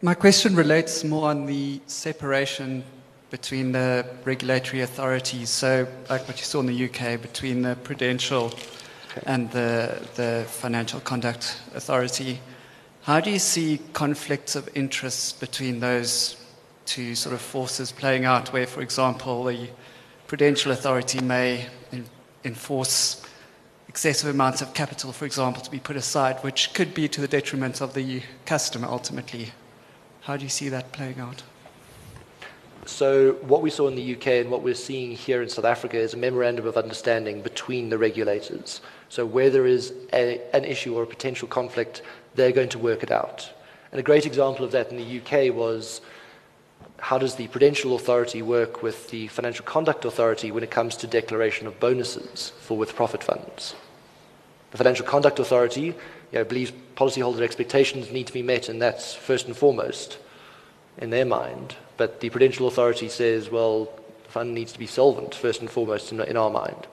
[0.00, 2.84] My question relates more on the separation
[3.30, 5.50] between the regulatory authorities.
[5.50, 8.54] So, like what you saw in the UK, between the Prudential
[9.26, 12.40] and the, the Financial Conduct Authority.
[13.02, 16.36] How do you see conflicts of interest between those
[16.86, 19.68] two sort of forces playing out, where, for example, the
[20.28, 22.06] Prudential Authority may en-
[22.44, 23.20] enforce
[23.88, 27.26] excessive amounts of capital, for example, to be put aside, which could be to the
[27.26, 29.50] detriment of the customer ultimately?
[30.28, 31.42] How do you see that playing out?
[32.84, 35.96] So, what we saw in the UK and what we're seeing here in South Africa
[35.96, 38.82] is a memorandum of understanding between the regulators.
[39.08, 42.02] So, where there is a, an issue or a potential conflict,
[42.34, 43.50] they're going to work it out.
[43.90, 46.02] And a great example of that in the UK was
[46.98, 51.06] how does the Prudential Authority work with the Financial Conduct Authority when it comes to
[51.06, 53.74] declaration of bonuses for with profit funds?
[54.72, 55.94] The Financial Conduct Authority
[56.32, 60.18] you know, believes policyholder expectations need to be met, and that's first and foremost
[60.98, 61.76] in their mind.
[61.96, 63.88] But the Prudential Authority says, well,
[64.24, 66.86] the fund needs to be solvent, first and foremost, in, in our mind.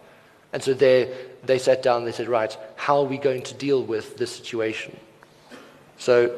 [0.54, 1.14] And so they,
[1.44, 4.36] they sat down, and they said, right, how are we going to deal with this
[4.36, 4.96] situation?
[5.98, 6.36] So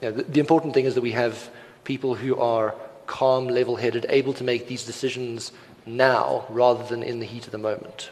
[0.00, 1.50] you know, the, the important thing is that we have
[1.84, 2.74] people who are
[3.06, 5.52] calm, level headed, able to make these decisions
[5.86, 8.10] now rather than in the heat of the moment.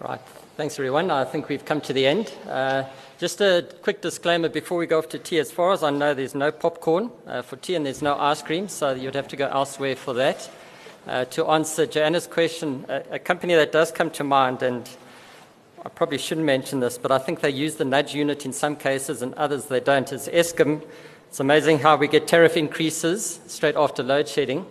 [0.00, 0.20] Right.
[0.56, 1.10] Thanks, everyone.
[1.10, 2.32] I think we've come to the end.
[2.48, 2.84] Uh,
[3.18, 5.38] just a quick disclaimer before we go off to tea.
[5.38, 8.42] As far as I know, there's no popcorn uh, for tea and there's no ice
[8.42, 10.50] cream, so you'd have to go elsewhere for that.
[11.06, 14.88] Uh, to answer Joanna's question, a, a, company that does come to mind, and
[15.84, 18.74] I probably shouldn't mention this, but I think they use the nudge unit in some
[18.74, 20.82] cases and others they don't, is Eskom.
[21.28, 24.66] It's amazing how we get tariff increases straight after load shedding.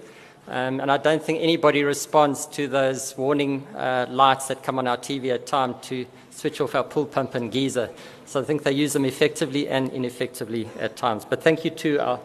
[0.47, 4.87] Um, and I don't think anybody responds to those warning uh, lights that come on
[4.87, 7.89] our TV at time to switch off our pool pump and geyser.
[8.25, 11.25] So I think they use them effectively and ineffectively at times.
[11.25, 12.19] But thank you to our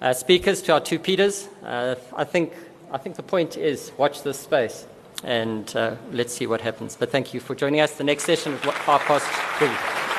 [0.00, 1.48] uh, speakers, to our two Peters.
[1.62, 2.52] Uh, I, think,
[2.90, 4.86] I think the point is watch this space
[5.24, 6.96] and uh, let's see what happens.
[6.96, 7.92] But thank you for joining us.
[7.94, 9.26] The next session is five past
[9.58, 10.17] three.